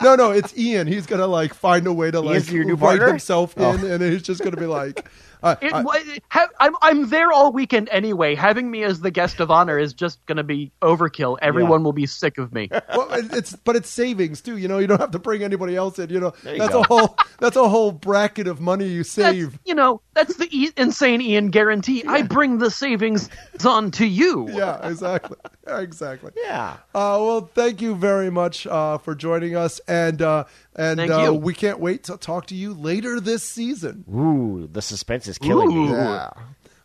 No, 0.02 0.14
no, 0.16 0.30
it's 0.30 0.56
Ian. 0.56 0.86
He's 0.86 1.06
gonna 1.06 1.26
like 1.26 1.52
find 1.54 1.86
a 1.86 1.92
way 1.92 2.10
to 2.10 2.20
like 2.20 2.48
write 2.50 2.78
partner? 2.78 3.08
himself 3.08 3.56
in, 3.56 3.62
Oh. 3.62 3.70
and 3.86 4.02
he's 4.02 4.22
just 4.22 4.42
gonna 4.42 4.56
be 4.56 4.66
like, 4.66 5.06
uh, 5.42 5.56
It, 5.60 5.72
I, 5.74 6.20
ha, 6.30 6.48
I'm 6.58 6.74
I'm 6.82 7.08
there 7.08 7.32
all 7.32 7.52
weekend 7.52 7.88
anyway. 7.90 8.34
Having 8.34 8.70
me 8.70 8.82
as 8.82 9.00
the 9.00 9.10
guest 9.10 9.40
of 9.40 9.50
honor 9.50 9.78
is 9.78 9.94
just 9.94 10.24
going 10.26 10.36
to 10.36 10.44
be 10.44 10.72
overkill. 10.82 11.38
Everyone 11.40 11.82
will 11.84 11.92
be 11.92 12.06
sick 12.06 12.38
of 12.38 12.52
me. 12.52 12.68
well, 12.94 13.08
it's 13.10 13.54
but 13.56 13.76
it's 13.76 13.88
savings 13.88 14.40
too. 14.40 14.56
You 14.56 14.68
know, 14.68 14.78
you 14.78 14.86
don't 14.86 15.00
have 15.00 15.12
to 15.12 15.18
bring 15.18 15.42
anybody 15.42 15.76
else 15.76 15.98
in. 15.98 16.10
You 16.10 16.20
know, 16.20 16.32
you 16.44 16.58
that's 16.58 16.72
go. 16.72 16.80
a 16.80 16.84
whole 16.84 17.16
that's 17.38 17.56
a 17.56 17.68
whole 17.68 17.92
bracket 17.92 18.46
of 18.46 18.60
money 18.60 18.86
you 18.88 18.98
That's, 18.98 19.10
save. 19.10 19.58
you 19.64 19.74
know, 19.74 20.00
that's 20.14 20.36
the 20.36 20.48
e- 20.50 20.72
insane 20.76 21.20
Ian 21.20 21.50
guarantee. 21.50 22.04
I 22.06 22.22
bring 22.22 22.58
the 22.58 22.70
savings 22.70 23.28
on 23.64 23.90
to 23.92 24.06
you. 24.06 24.48
Yeah, 24.50 24.86
exactly, 24.88 25.36
exactly. 25.66 26.32
yeah. 26.36 26.76
Uh, 26.94 27.18
well, 27.20 27.50
thank 27.54 27.80
you 27.80 27.94
very 27.94 28.30
much 28.30 28.66
uh, 28.66 28.98
for 28.98 29.14
joining 29.14 29.56
us, 29.56 29.80
and 29.88 30.20
uh, 30.20 30.44
and 30.76 31.00
uh, 31.00 31.34
we 31.34 31.54
can't 31.54 31.80
wait 31.80 32.04
to 32.04 32.16
talk 32.16 32.46
to 32.46 32.54
you 32.54 32.74
later 32.74 33.20
this 33.20 33.42
season. 33.42 34.04
Ooh, 34.12 34.68
the 34.70 34.82
suspense 34.82 35.28
is 35.30 35.38
killing 35.38 35.70
Ooh. 35.72 35.86
me. 35.86 35.90
Yeah. 35.90 36.30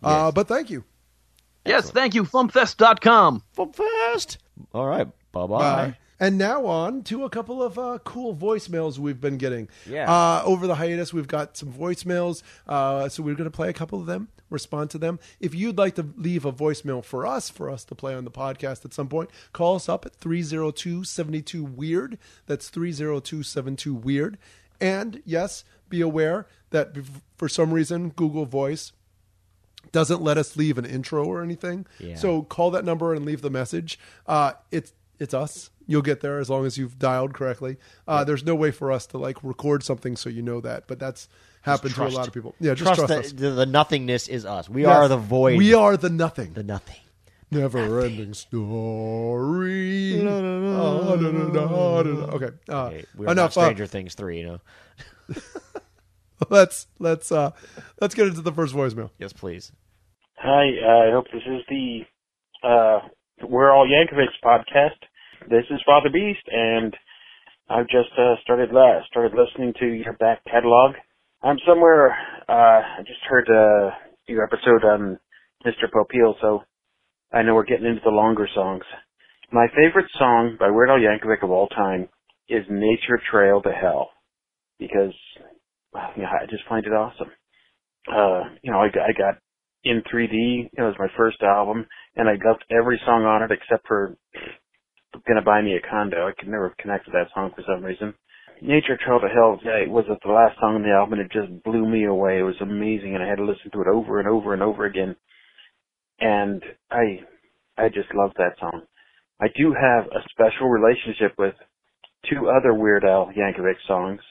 Uh, 0.04 0.32
but 0.32 0.48
thank 0.48 0.70
you. 0.70 0.84
Yes, 1.66 1.90
thank 1.90 2.14
you, 2.14 2.24
FumpFest.com. 2.24 3.42
Fump 3.58 3.76
Fest. 3.76 4.38
All 4.74 4.86
right. 4.86 5.08
Bye-bye. 5.32 5.58
Bye. 5.58 5.98
And 6.20 6.38
now 6.38 6.66
on 6.66 7.04
to 7.04 7.26
a 7.26 7.30
couple 7.30 7.62
of 7.62 7.78
uh, 7.78 7.98
cool 8.06 8.36
voicemails 8.36 8.98
we've 8.98 9.20
been 9.20 9.38
getting. 9.38 9.68
Yeah. 9.86 10.10
Uh, 10.10 10.44
over 10.46 10.66
the 10.66 10.76
hiatus, 10.76 11.12
we've 11.12 11.28
got 11.28 11.58
some 11.58 11.74
voicemails. 11.74 12.42
Uh, 12.68 13.10
so 13.10 13.22
we're 13.22 13.36
going 13.36 13.50
to 13.50 13.56
play 13.56 13.68
a 13.68 13.74
couple 13.74 14.00
of 14.00 14.06
them, 14.06 14.30
respond 14.50 14.92
to 14.92 14.98
them. 14.98 15.20
If 15.42 15.54
you'd 15.54 15.78
like 15.78 15.96
to 15.96 16.08
leave 16.16 16.46
a 16.46 16.54
voicemail 16.54 17.04
for 17.04 17.26
us, 17.26 17.50
for 17.50 17.70
us 17.70 17.84
to 17.86 17.96
play 17.96 18.16
on 18.16 18.24
the 18.24 18.32
podcast 18.32 18.86
at 18.86 18.94
some 18.94 19.10
point, 19.10 19.30
call 19.52 19.76
us 19.76 19.90
up 19.90 20.06
at 20.06 20.16
302 20.16 21.04
72 21.04 21.64
Weird. 21.64 22.18
That's 22.46 22.70
302 22.70 23.44
72 23.44 23.94
Weird. 23.94 24.38
And 24.80 25.22
yes, 25.26 25.64
be 25.89 26.02
aware 26.02 26.48
that 26.71 26.95
for 27.38 27.48
some 27.50 27.74
reason, 27.74 28.10
Google 28.10 28.45
Voice 28.45 28.91
doesn't 29.91 30.21
let 30.21 30.38
us 30.38 30.56
leave 30.58 30.78
an 30.78 30.86
intro 30.86 31.26
or 31.26 31.41
anything. 31.43 31.86
Yeah. 32.00 32.15
So 32.15 32.43
call 32.43 32.71
that 32.71 32.86
number 32.86 33.13
and 33.13 33.26
leave 33.26 33.41
the 33.41 33.50
message. 33.50 34.00
Uh, 34.28 34.54
it's 34.71 34.93
it's 35.19 35.34
us. 35.34 35.69
You'll 35.88 36.02
get 36.02 36.21
there 36.21 36.39
as 36.39 36.50
long 36.50 36.65
as 36.65 36.78
you've 36.78 36.98
dialed 36.98 37.34
correctly. 37.34 37.78
Uh, 38.08 38.24
There's 38.24 38.43
no 38.43 38.56
way 38.56 38.71
for 38.71 38.91
us 38.91 39.06
to 39.08 39.17
like 39.19 39.38
record 39.43 39.84
something 39.84 40.15
so 40.17 40.30
you 40.30 40.41
know 40.41 40.60
that, 40.62 40.88
but 40.88 40.98
that's 41.00 41.30
happened 41.62 41.93
to 41.95 42.06
a 42.06 42.10
lot 42.10 42.28
of 42.28 42.34
people. 42.34 42.56
Yeah, 42.60 42.74
just 42.74 42.95
trust, 42.95 43.13
trust, 43.13 43.38
the, 43.38 43.52
the 43.52 43.65
nothingness 43.67 44.28
is 44.28 44.45
us. 44.45 44.67
We 44.67 44.82
Yes. 44.82 44.95
are 44.95 45.08
the 45.08 45.17
void. 45.17 45.58
We 45.58 45.74
are 45.76 45.95
the 45.95 46.10
nothing. 46.10 46.54
the 46.54 46.63
nothing. 46.63 46.98
Never 47.52 48.02
ending 48.02 48.34
story. 48.34 50.19
Okay. 50.28 52.50
Uh, 52.67 52.91
we're 53.15 53.32
enough. 53.32 53.56
Uh, 53.58 53.62
Stranger 53.63 53.86
Things 53.86 54.15
three, 54.15 54.39
you 54.39 54.45
know. 54.45 54.60
let's 56.50 56.88
let's 57.00 57.32
uh 57.32 57.52
let's 58.02 58.13
get 58.15 58.28
into 58.28 58.41
the 58.41 58.52
first 58.52 58.74
voicemail. 58.74 59.10
Yes, 59.17 59.34
please. 59.34 59.71
Hi, 60.38 60.65
uh, 60.84 61.10
I 61.10 61.12
hope 61.12 61.26
this 61.32 61.43
is 61.45 61.62
the 61.69 62.00
uh, 62.63 63.00
We're 63.48 63.71
All 63.71 63.88
Yankovics 63.88 64.43
podcast. 64.43 65.00
This 65.50 65.63
is 65.69 65.80
Father 65.86 66.10
Beast, 66.12 66.43
and 66.52 66.93
I've 67.69 67.88
just 67.88 68.12
uh, 68.17 68.36
started 68.43 68.69
uh, 68.71 69.02
started 69.08 69.34
listening 69.38 69.74
to 69.80 69.86
your 69.86 70.13
back 70.13 70.43
catalog. 70.45 70.95
I'm 71.41 71.58
somewhere. 71.67 72.12
Uh, 72.50 72.52
I 72.52 73.00
just 73.00 73.21
heard 73.30 73.50
uh, 73.50 73.91
your 74.28 74.43
episode 74.43 74.84
on 74.84 75.19
Mr. 75.65 75.89
Popeil, 75.93 76.34
so 76.41 76.63
I 77.32 77.43
know 77.43 77.56
we're 77.56 77.65
getting 77.65 77.86
into 77.86 78.02
the 78.04 78.12
longer 78.12 78.48
songs. 78.54 78.84
My 79.52 79.67
favorite 79.69 80.10
song 80.17 80.58
by 80.60 80.69
Weird 80.69 80.89
Al 80.89 80.98
Yankovic 80.98 81.43
of 81.43 81.52
all 81.52 81.67
time 81.67 82.10
is 82.50 82.65
"Nature 82.69 83.21
Trail 83.32 83.62
to 83.62 83.71
Hell," 83.71 84.10
because 84.80 85.13
well, 85.39 85.55
know, 85.96 86.30
I 86.30 86.46
just 86.50 86.68
find 86.68 86.86
it 86.86 86.94
awesome. 86.94 87.32
Uh, 88.12 88.56
you 88.62 88.72
know, 88.72 88.80
I, 88.80 88.88
I 88.88 89.14
got 89.18 89.36
in 89.84 90.02
3D. 90.12 90.70
It 90.74 90.82
was 90.82 90.96
my 91.00 91.08
first 91.18 91.42
album, 91.42 91.86
and 92.16 92.30
I 92.30 92.34
loved 92.46 92.66
every 92.72 93.00
song 93.06 93.24
on 93.24 93.44
it 93.44 93.52
except 93.52 93.88
for 93.88 94.16
"Gonna 95.28 95.42
Buy 95.42 95.62
Me 95.62 95.76
a 95.76 95.90
Condo." 95.90 96.28
I 96.28 96.34
could 96.38 96.50
never 96.50 96.76
connect 96.80 97.06
with 97.06 97.14
that 97.14 97.30
song 97.34 97.52
for 97.56 97.64
some 97.68 97.84
reason. 97.84 98.14
"Nature 98.62 98.98
Trail 98.98 99.20
to 99.20 99.28
Hell" 99.28 99.60
yeah, 99.64 99.84
it 99.84 99.90
was 99.90 100.06
the 100.08 100.32
last 100.32 100.60
song 100.60 100.76
on 100.76 100.84
the 100.84 100.92
album, 100.92 101.20
and 101.20 101.24
it 101.24 101.32
just 101.32 101.64
blew 101.64 101.88
me 101.88 102.06
away. 102.06 102.40
It 102.40 102.44
was 102.44 102.60
amazing, 102.62 103.16
and 103.16 103.24
I 103.24 103.28
had 103.28 103.38
to 103.38 103.46
listen 103.46 103.72
to 103.72 103.82
it 103.82 103.88
over 103.88 104.20
and 104.20 104.28
over 104.28 104.54
and 104.54 104.62
over 104.62 104.86
again. 104.86 105.16
And 106.20 106.64
I, 106.92 107.22
I 107.78 107.90
just 107.90 108.14
love 108.14 108.32
that 108.38 108.58
song. 108.60 108.84
I 109.42 109.48
do 109.56 109.74
have 109.74 110.06
a 110.06 110.24
special 110.30 110.70
relationship 110.70 111.34
with 111.38 111.56
two 112.30 112.50
other 112.50 112.74
Weird 112.74 113.04
Al 113.04 113.32
Yankovic 113.38 113.76
songs, 113.88 114.22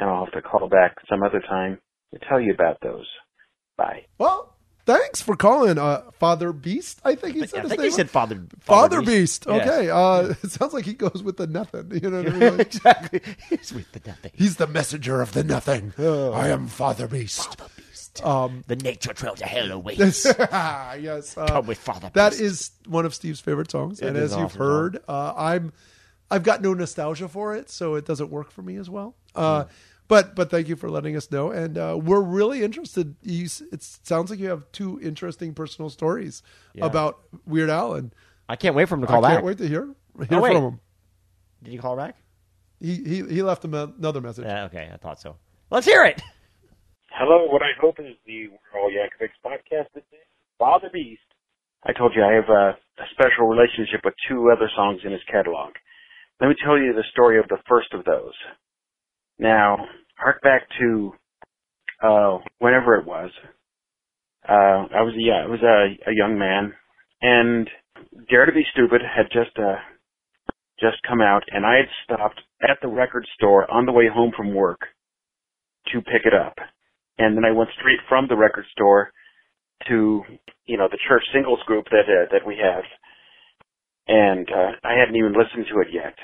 and 0.00 0.08
I'll 0.10 0.24
have 0.24 0.32
to 0.34 0.42
call 0.42 0.68
back 0.68 0.96
some 1.08 1.22
other 1.22 1.40
time 1.40 1.78
to 2.14 2.20
tell 2.28 2.40
you 2.40 2.52
about 2.52 2.78
those. 2.82 3.06
Bye. 3.76 4.06
Well, 4.18 4.56
thanks 4.86 5.20
for 5.22 5.36
calling, 5.36 5.78
uh, 5.78 6.10
Father 6.18 6.52
Beast. 6.52 7.00
I 7.04 7.14
think 7.14 7.36
he 7.36 7.46
said 7.46 7.60
I 7.60 7.62
his 7.62 7.68
think 7.70 7.80
name. 7.82 7.90
he 7.90 7.96
said 7.96 8.10
Father 8.10 8.42
Father 8.60 9.02
Beast. 9.02 9.44
Yes. 9.48 9.68
Okay. 9.68 9.90
Uh, 9.90 10.34
it 10.42 10.50
sounds 10.50 10.72
like 10.74 10.84
he 10.84 10.94
goes 10.94 11.22
with 11.22 11.36
the 11.36 11.46
nothing. 11.46 11.90
You 12.02 12.10
know 12.10 12.22
what 12.22 12.32
I 12.32 12.36
mean? 12.38 12.56
Like, 12.58 12.66
exactly. 12.74 13.20
He's 13.48 13.72
with 13.72 13.92
the 13.92 14.00
nothing. 14.06 14.30
He's 14.34 14.56
the 14.56 14.66
messenger 14.66 15.20
of 15.20 15.32
the 15.32 15.44
nothing. 15.44 15.92
I 15.98 16.48
am 16.48 16.66
Father 16.66 17.06
Beast. 17.06 17.46
Father 17.46 17.70
Beast. 17.76 18.24
Um, 18.24 18.64
The 18.66 18.76
nature 18.76 19.12
trail 19.12 19.34
to 19.36 19.44
hell 19.46 19.70
awaits. 19.70 20.24
yes. 20.40 21.36
Uh, 21.38 21.46
Come 21.46 21.66
with 21.66 21.78
Father 21.78 22.10
That 22.14 22.30
Beast. 22.30 22.42
is 22.42 22.70
one 22.88 23.06
of 23.06 23.14
Steve's 23.14 23.40
favorite 23.40 23.70
songs, 23.70 24.00
It 24.00 24.08
and 24.08 24.16
as 24.16 24.32
an 24.32 24.40
you've 24.40 24.54
heard, 24.54 24.98
uh, 25.08 25.32
I'm 25.36 25.72
I've 26.32 26.42
got 26.42 26.60
no 26.62 26.74
nostalgia 26.74 27.28
for 27.28 27.54
it, 27.56 27.70
so 27.70 27.94
it 27.96 28.04
doesn't 28.06 28.30
work 28.30 28.50
for 28.52 28.62
me 28.62 28.76
as 28.76 28.88
well. 28.90 29.14
Uh, 29.34 29.64
But 30.10 30.34
but 30.34 30.50
thank 30.50 30.66
you 30.68 30.74
for 30.74 30.90
letting 30.90 31.16
us 31.16 31.30
know, 31.30 31.52
and 31.52 31.78
uh, 31.78 31.96
we're 32.02 32.20
really 32.20 32.64
interested. 32.64 33.14
You, 33.22 33.44
it 33.70 33.80
sounds 33.82 34.28
like 34.28 34.40
you 34.40 34.50
have 34.50 34.64
two 34.72 34.98
interesting 35.00 35.54
personal 35.54 35.88
stories 35.88 36.42
Yeah. 36.74 36.84
about 36.86 37.20
Weird 37.46 37.70
Al, 37.70 37.94
and 37.94 38.12
I 38.48 38.56
can't 38.56 38.74
wait 38.74 38.88
for 38.88 38.96
him 38.96 39.02
to 39.02 39.06
call 39.06 39.24
I 39.24 39.28
back. 39.28 39.30
I 39.30 39.34
can't 39.36 39.46
wait 39.46 39.58
to 39.58 39.68
hear 39.68 39.86
hear 40.28 40.38
Oh, 40.38 40.42
wait. 40.42 40.52
from 40.54 40.64
him. 40.64 40.80
Did 41.62 41.72
you 41.74 41.78
call 41.80 41.96
back? 41.96 42.16
He 42.80 42.96
he 42.96 43.16
he 43.36 43.42
left 43.42 43.64
him 43.64 43.72
another 43.72 44.20
message. 44.20 44.46
Yeah, 44.46 44.64
okay, 44.64 44.90
I 44.92 44.96
thought 44.96 45.20
so. 45.20 45.36
Let's 45.70 45.86
hear 45.86 46.02
it. 46.04 46.20
Hello, 47.12 47.46
what 47.46 47.62
I 47.62 47.70
hope 47.80 48.00
is 48.00 48.16
the 48.26 48.48
We're 48.48 48.80
All 48.80 48.90
Yankovics 48.90 49.38
podcast. 49.46 49.94
This 49.94 50.02
is 50.10 50.26
Father 50.58 50.90
Beast. 50.92 51.22
I 51.86 51.92
told 51.92 52.12
you 52.16 52.24
I 52.24 52.32
have 52.34 52.48
a, 52.50 52.74
a 52.98 53.06
special 53.14 53.46
relationship 53.46 54.00
with 54.04 54.14
two 54.28 54.50
other 54.50 54.68
songs 54.74 55.02
in 55.04 55.12
his 55.12 55.22
catalog. 55.30 55.70
Let 56.40 56.48
me 56.48 56.56
tell 56.64 56.76
you 56.78 56.92
the 56.94 57.04
story 57.12 57.38
of 57.38 57.46
the 57.48 57.58
first 57.68 57.94
of 57.94 58.04
those. 58.04 58.34
Now, 59.40 59.78
hark 60.18 60.42
back 60.42 60.68
to 60.80 61.14
uh, 62.02 62.38
whenever 62.58 62.96
it 62.96 63.06
was. 63.06 63.30
Uh, 64.48 64.86
I 64.94 65.02
was 65.02 65.14
yeah, 65.16 65.44
I 65.44 65.46
was 65.46 65.60
a, 65.62 66.10
a 66.10 66.14
young 66.14 66.38
man, 66.38 66.72
and 67.22 67.68
Dare 68.28 68.46
to 68.46 68.52
Be 68.52 68.64
Stupid 68.72 69.00
had 69.02 69.26
just 69.32 69.56
uh, 69.58 69.76
just 70.80 70.98
come 71.08 71.20
out, 71.20 71.42
and 71.50 71.66
I 71.66 71.76
had 71.76 71.88
stopped 72.04 72.40
at 72.62 72.78
the 72.82 72.88
record 72.88 73.26
store 73.36 73.70
on 73.70 73.86
the 73.86 73.92
way 73.92 74.08
home 74.12 74.32
from 74.36 74.54
work 74.54 74.80
to 75.92 76.02
pick 76.02 76.22
it 76.26 76.34
up. 76.34 76.56
And 77.18 77.36
then 77.36 77.44
I 77.44 77.52
went 77.52 77.70
straight 77.78 78.00
from 78.08 78.26
the 78.28 78.36
record 78.36 78.64
store 78.72 79.12
to 79.88 80.22
you 80.66 80.78
know 80.78 80.88
the 80.90 80.98
church 81.08 81.24
singles 81.34 81.60
group 81.66 81.86
that 81.90 82.08
uh, 82.08 82.26
that 82.32 82.46
we 82.46 82.56
have, 82.62 82.84
and 84.08 84.48
uh, 84.50 84.72
I 84.84 84.98
hadn't 84.98 85.16
even 85.16 85.32
listened 85.32 85.66
to 85.72 85.80
it 85.80 85.88
yet, 85.92 86.14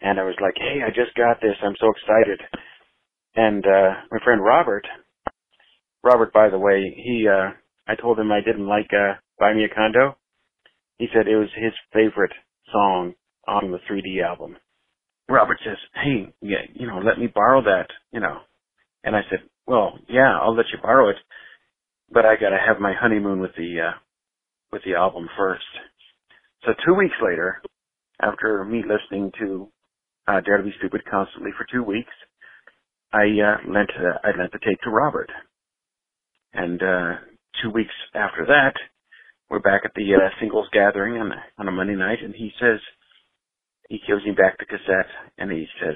and 0.00 0.20
I 0.20 0.24
was 0.24 0.36
like, 0.40 0.54
hey, 0.56 0.80
I 0.86 0.90
just 0.90 1.16
got 1.16 1.40
this, 1.40 1.56
I'm 1.62 1.76
so 1.80 1.90
excited, 1.90 2.40
and 3.36 3.64
uh, 3.66 3.90
my 4.10 4.18
friend 4.24 4.42
Robert, 4.42 4.86
Robert, 6.04 6.32
by 6.32 6.48
the 6.50 6.58
way, 6.58 6.94
he 6.96 7.26
uh, 7.28 7.50
I 7.88 7.94
told 8.00 8.18
him 8.18 8.32
I 8.32 8.40
didn't 8.40 8.66
like 8.68 8.90
uh, 8.92 9.14
Buy 9.38 9.54
Me 9.54 9.64
a 9.64 9.74
Condo, 9.74 10.16
he 10.98 11.08
said 11.12 11.28
it 11.28 11.36
was 11.36 11.48
his 11.54 11.72
favorite 11.92 12.32
song 12.72 13.14
on 13.46 13.70
the 13.70 13.78
3D 13.90 14.22
album. 14.24 14.56
Robert 15.28 15.58
says, 15.64 15.78
hey, 15.94 16.32
yeah, 16.40 16.62
you 16.74 16.86
know, 16.86 16.98
let 16.98 17.18
me 17.18 17.26
borrow 17.26 17.62
that, 17.62 17.88
you 18.12 18.20
know. 18.20 18.38
And 19.04 19.16
I 19.16 19.20
said, 19.30 19.40
well, 19.66 19.98
yeah, 20.08 20.38
I'll 20.40 20.54
let 20.54 20.66
you 20.72 20.78
borrow 20.82 21.10
it, 21.10 21.16
but 22.10 22.24
I 22.24 22.34
gotta 22.36 22.58
have 22.64 22.80
my 22.80 22.92
honeymoon 22.98 23.40
with 23.40 23.52
the, 23.56 23.80
uh, 23.88 23.98
with 24.72 24.82
the 24.84 24.94
album 24.94 25.28
first. 25.36 25.64
So 26.64 26.72
two 26.86 26.94
weeks 26.94 27.14
later, 27.22 27.62
after 28.20 28.64
me 28.64 28.82
listening 28.82 29.32
to, 29.40 29.68
uh, 30.28 30.40
Dare 30.40 30.58
to 30.58 30.62
Be 30.64 30.72
Stupid 30.78 31.02
constantly 31.10 31.50
for 31.56 31.66
two 31.70 31.82
weeks, 31.82 32.12
I, 33.12 33.24
uh, 33.24 33.72
lent, 33.72 33.90
uh, 33.98 34.18
I 34.24 34.36
lent 34.38 34.52
the 34.52 34.58
tape 34.58 34.80
to 34.84 34.90
Robert. 34.90 35.30
And, 36.52 36.82
uh, 36.82 37.12
two 37.62 37.70
weeks 37.70 37.94
after 38.14 38.46
that, 38.46 38.74
we're 39.48 39.60
back 39.60 39.82
at 39.84 39.92
the, 39.94 40.14
uh, 40.14 40.40
singles 40.40 40.68
gathering 40.72 41.20
on, 41.20 41.32
on 41.58 41.68
a 41.68 41.72
Monday 41.72 41.94
night, 41.94 42.18
and 42.22 42.34
he 42.34 42.50
says, 42.60 42.80
he 43.88 44.00
gives 44.06 44.24
me 44.24 44.32
back 44.32 44.58
the 44.58 44.64
cassette, 44.64 45.10
and 45.38 45.50
he 45.50 45.66
says, 45.80 45.94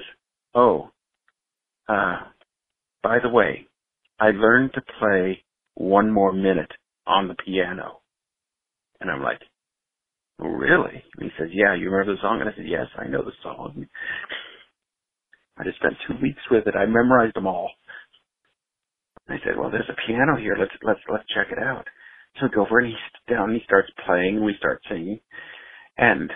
oh, 0.55 0.91
uh, 1.89 2.19
by 3.03 3.19
the 3.19 3.29
way, 3.29 3.67
I 4.19 4.27
learned 4.31 4.73
to 4.75 4.81
play 4.99 5.43
one 5.75 6.11
more 6.11 6.31
minute 6.31 6.71
on 7.07 7.27
the 7.27 7.35
piano. 7.35 8.01
And 8.99 9.09
I'm 9.09 9.21
like, 9.23 9.41
really? 10.41 11.03
And 11.17 11.23
he 11.23 11.29
says, 11.37 11.49
yeah, 11.53 11.75
you 11.75 11.89
remember 11.89 12.15
the 12.15 12.21
song? 12.21 12.41
And 12.41 12.49
I 12.49 12.53
said, 12.55 12.67
yes, 12.67 12.87
I 12.97 13.07
know 13.07 13.23
the 13.23 13.31
song. 13.43 13.85
I 15.57 15.63
just 15.63 15.77
spent 15.77 15.93
two 16.07 16.15
weeks 16.21 16.41
with 16.49 16.67
it. 16.67 16.75
I 16.75 16.85
memorized 16.85 17.35
them 17.35 17.47
all. 17.47 17.69
I 19.29 19.37
said, 19.45 19.57
well, 19.57 19.71
there's 19.71 19.89
a 19.89 20.07
piano 20.07 20.35
here. 20.35 20.57
Let's, 20.59 20.73
let's, 20.83 20.99
let's 21.11 21.23
check 21.35 21.47
it 21.51 21.59
out. 21.61 21.85
So 22.39 22.47
I 22.47 22.55
go 22.55 22.65
over 22.65 22.79
and 22.79 22.87
he 22.87 22.93
sits 22.93 23.23
down 23.29 23.49
and 23.51 23.57
he 23.59 23.63
starts 23.65 23.89
playing 24.05 24.37
and 24.37 24.45
we 24.45 24.55
start 24.57 24.81
singing. 24.89 25.19
And 25.97 26.31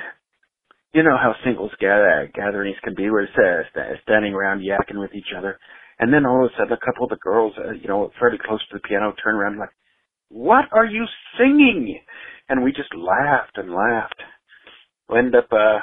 you 0.93 1.03
know 1.03 1.17
how 1.17 1.35
singles 1.43 1.71
gather, 1.79 2.31
gatherings 2.33 2.77
can 2.83 2.95
be 2.95 3.09
where 3.09 3.23
it's 3.23 3.35
uh, 3.75 3.81
standing 4.03 4.33
around 4.33 4.61
yakking 4.61 4.99
with 4.99 5.13
each 5.13 5.33
other. 5.37 5.59
And 5.99 6.13
then 6.13 6.25
all 6.25 6.45
of 6.45 6.51
a 6.51 6.55
sudden 6.57 6.73
a 6.73 6.85
couple 6.85 7.05
of 7.05 7.09
the 7.09 7.23
girls, 7.23 7.53
uh, 7.57 7.71
you 7.71 7.87
know, 7.87 8.11
fairly 8.19 8.37
close 8.45 8.61
to 8.69 8.77
the 8.77 8.87
piano 8.87 9.13
turn 9.23 9.35
around 9.35 9.53
and 9.53 9.61
like, 9.61 9.75
what 10.29 10.65
are 10.71 10.85
you 10.85 11.05
singing? 11.37 11.99
And 12.49 12.63
we 12.63 12.71
just 12.71 12.93
laughed 12.95 13.57
and 13.57 13.71
laughed. 13.71 14.21
We 15.09 15.19
ended 15.19 15.35
up, 15.35 15.47
uh, 15.51 15.79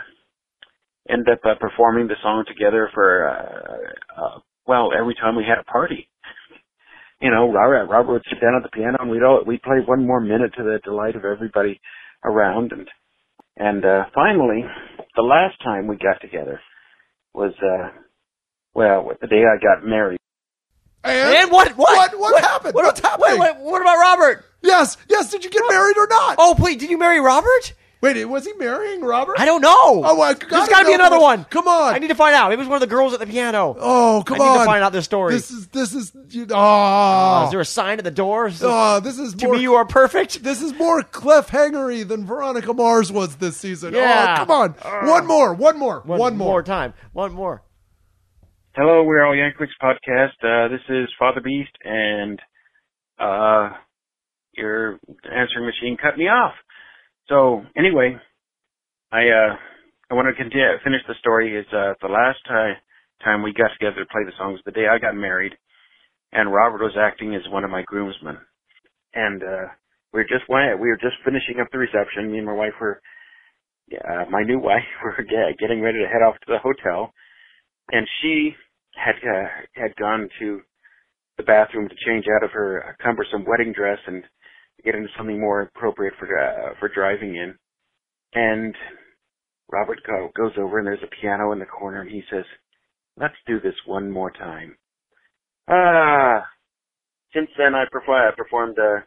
ended 1.08 1.34
up 1.34 1.40
uh, 1.44 1.54
performing 1.60 2.08
the 2.08 2.16
song 2.22 2.44
together 2.46 2.90
for, 2.94 3.28
uh, 3.28 4.20
uh, 4.20 4.38
well, 4.66 4.90
every 4.98 5.14
time 5.14 5.36
we 5.36 5.44
had 5.44 5.58
a 5.58 5.64
party. 5.64 6.08
You 7.20 7.30
know, 7.30 7.52
Robert, 7.52 7.86
Robert 7.86 8.12
would 8.12 8.22
sit 8.28 8.40
down 8.40 8.56
at 8.56 8.62
the 8.62 8.76
piano 8.76 8.98
and 9.00 9.10
we'd 9.10 9.22
all, 9.22 9.42
we'd 9.46 9.62
play 9.62 9.78
one 9.84 10.06
more 10.06 10.20
minute 10.20 10.52
to 10.56 10.62
the 10.64 10.80
delight 10.84 11.16
of 11.16 11.24
everybody 11.24 11.80
around. 12.24 12.72
And, 12.72 12.88
and, 13.56 13.84
uh, 13.84 14.04
finally, 14.14 14.64
the 15.16 15.22
last 15.22 15.56
time 15.62 15.86
we 15.86 15.96
got 15.96 16.20
together 16.20 16.60
was, 17.34 17.52
uh, 17.62 17.90
well, 18.74 19.10
the 19.20 19.26
day 19.26 19.42
I 19.44 19.62
got 19.62 19.86
married. 19.86 20.18
And, 21.04 21.34
And 21.36 21.50
what? 21.50 21.76
What? 21.76 22.12
What? 22.12 22.18
What, 22.18 22.42
happened? 22.44 22.74
What, 22.74 22.84
What's 22.84 23.00
happening? 23.00 23.38
Wait, 23.38 23.56
wait, 23.56 23.56
what 23.58 23.80
about 23.82 23.98
Robert? 23.98 24.44
Yes, 24.62 24.96
yes. 25.08 25.30
Did 25.30 25.44
you 25.44 25.50
get 25.50 25.62
married 25.68 25.96
or 25.96 26.06
not? 26.06 26.36
Oh, 26.38 26.54
please, 26.56 26.76
did 26.76 26.90
you 26.90 26.98
marry 26.98 27.20
Robert? 27.20 27.74
Wait, 28.02 28.24
was 28.24 28.44
he 28.44 28.52
marrying 28.54 29.00
Robert? 29.02 29.36
I 29.38 29.44
don't 29.44 29.60
know. 29.60 29.70
Oh, 29.70 30.20
I 30.20 30.34
There's 30.34 30.68
gotta 30.68 30.84
be 30.86 30.92
another 30.92 31.20
one. 31.20 31.44
Come 31.44 31.68
on. 31.68 31.94
I 31.94 31.98
need 31.98 32.08
to 32.08 32.16
find 32.16 32.34
out. 32.34 32.50
It 32.52 32.58
was 32.58 32.66
one 32.66 32.74
of 32.74 32.80
the 32.80 32.88
girls 32.88 33.14
at 33.14 33.20
the 33.20 33.28
piano. 33.28 33.76
Oh, 33.78 34.24
come 34.26 34.40
I 34.40 34.44
on. 34.44 34.52
need 34.52 34.58
to 34.58 34.64
find 34.64 34.82
out 34.82 34.92
this 34.92 35.04
story. 35.04 35.34
This 35.34 35.52
is 35.52 35.68
this 35.68 35.94
is 35.94 36.12
you, 36.30 36.48
ah. 36.50 37.42
Uh, 37.42 37.42
oh. 37.42 37.44
is 37.44 37.50
there 37.52 37.60
a 37.60 37.64
sign 37.64 37.98
at 37.98 38.04
the 38.04 38.10
door? 38.10 38.48
Is 38.48 38.58
this- 38.58 38.68
oh, 38.68 38.98
this 38.98 39.20
is 39.20 39.34
to 39.34 39.46
more, 39.46 39.54
me, 39.54 39.62
you 39.62 39.74
are 39.74 39.84
perfect. 39.84 40.42
This 40.42 40.60
is 40.60 40.74
more 40.74 41.02
cliffhangery 41.02 42.06
than 42.06 42.26
Veronica 42.26 42.74
Mars 42.74 43.12
was 43.12 43.36
this 43.36 43.56
season. 43.56 43.94
Oh, 43.94 43.98
yeah. 43.98 44.34
Oh, 44.36 44.44
come 44.44 44.50
on. 44.50 44.74
Ah. 44.84 45.08
one 45.08 45.24
more. 45.24 45.54
One 45.54 45.78
more. 45.78 46.00
One, 46.04 46.18
one 46.18 46.36
more. 46.36 46.64
time. 46.64 46.94
One 47.12 47.32
more. 47.32 47.62
Hello, 48.74 49.02
we're 49.02 49.22
all 49.22 49.34
Yankovics 49.34 49.76
podcast. 49.82 50.40
Uh, 50.42 50.68
this 50.68 50.80
is 50.88 51.06
Father 51.18 51.42
Beast, 51.42 51.72
and 51.84 52.40
uh, 53.18 53.68
your 54.54 54.98
answering 55.24 55.66
machine 55.66 55.98
cut 56.00 56.16
me 56.16 56.24
off. 56.24 56.54
So 57.28 57.64
anyway, 57.76 58.16
I 59.12 59.28
uh 59.28 59.56
I 60.10 60.14
want 60.14 60.28
to 60.28 60.42
continue 60.42 60.64
finish 60.82 61.02
the 61.06 61.20
story. 61.20 61.54
Is 61.54 61.66
uh 61.70 61.92
the 62.00 62.08
last 62.08 62.38
time 62.48 62.76
time 63.22 63.42
we 63.42 63.52
got 63.52 63.72
together 63.78 64.00
to 64.00 64.10
play 64.10 64.24
the 64.24 64.32
songs 64.38 64.58
the 64.64 64.72
day 64.72 64.86
I 64.90 64.98
got 64.98 65.14
married, 65.14 65.52
and 66.32 66.50
Robert 66.50 66.82
was 66.82 66.96
acting 66.98 67.34
as 67.34 67.42
one 67.52 67.64
of 67.64 67.70
my 67.70 67.82
groomsmen, 67.82 68.38
and 69.12 69.42
uh 69.42 69.68
we 70.14 70.20
were 70.20 70.24
just 70.32 70.48
we 70.48 70.88
were 70.88 70.96
just 70.96 71.20
finishing 71.26 71.60
up 71.60 71.68
the 71.72 71.78
reception. 71.78 72.32
Me 72.32 72.38
and 72.38 72.46
my 72.46 72.54
wife 72.54 72.80
were, 72.80 73.02
yeah, 73.88 74.24
my 74.30 74.42
new 74.44 74.58
wife 74.58 74.88
were 75.04 75.22
get- 75.28 75.58
getting 75.60 75.82
ready 75.82 75.98
to 75.98 76.08
head 76.08 76.24
off 76.26 76.36
to 76.40 76.52
the 76.52 76.58
hotel, 76.58 77.12
and 77.90 78.06
she 78.22 78.52
had 78.94 79.16
uh, 79.28 79.48
had 79.74 79.96
gone 79.96 80.28
to 80.40 80.60
the 81.36 81.42
bathroom 81.44 81.88
to 81.88 81.94
change 82.06 82.26
out 82.36 82.44
of 82.44 82.50
her 82.52 82.96
cumbersome 83.02 83.44
wedding 83.46 83.72
dress 83.72 83.98
and 84.06 84.24
get 84.84 84.94
into 84.94 85.08
something 85.16 85.40
more 85.40 85.62
appropriate 85.62 86.14
for 86.18 86.26
uh, 86.38 86.74
for 86.78 86.88
driving 86.88 87.36
in. 87.36 87.54
And 88.34 88.74
Robert 89.70 90.00
go, 90.06 90.30
goes 90.36 90.52
over 90.58 90.78
and 90.78 90.86
there's 90.86 91.02
a 91.02 91.20
piano 91.20 91.52
in 91.52 91.58
the 91.58 91.66
corner 91.66 92.02
and 92.02 92.10
he 92.10 92.22
says, 92.30 92.44
"Let's 93.18 93.34
do 93.46 93.60
this 93.60 93.76
one 93.86 94.10
more 94.10 94.30
time." 94.30 94.76
Ah, 95.68 96.46
since 97.34 97.50
then 97.58 97.74
I, 97.74 97.84
perf- 97.86 98.08
I 98.10 98.30
performed 98.36 98.78
a 98.78 99.04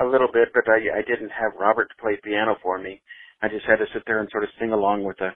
a 0.00 0.06
little 0.06 0.28
bit, 0.32 0.48
but 0.54 0.64
I 0.68 0.98
I 0.98 1.02
didn't 1.02 1.30
have 1.30 1.52
Robert 1.60 1.88
to 1.88 2.02
play 2.02 2.18
piano 2.22 2.56
for 2.62 2.78
me. 2.78 3.02
I 3.42 3.48
just 3.48 3.66
had 3.66 3.76
to 3.76 3.86
sit 3.94 4.02
there 4.06 4.20
and 4.20 4.28
sort 4.30 4.44
of 4.44 4.50
sing 4.60 4.72
along 4.72 5.04
with 5.04 5.20
a 5.20 5.30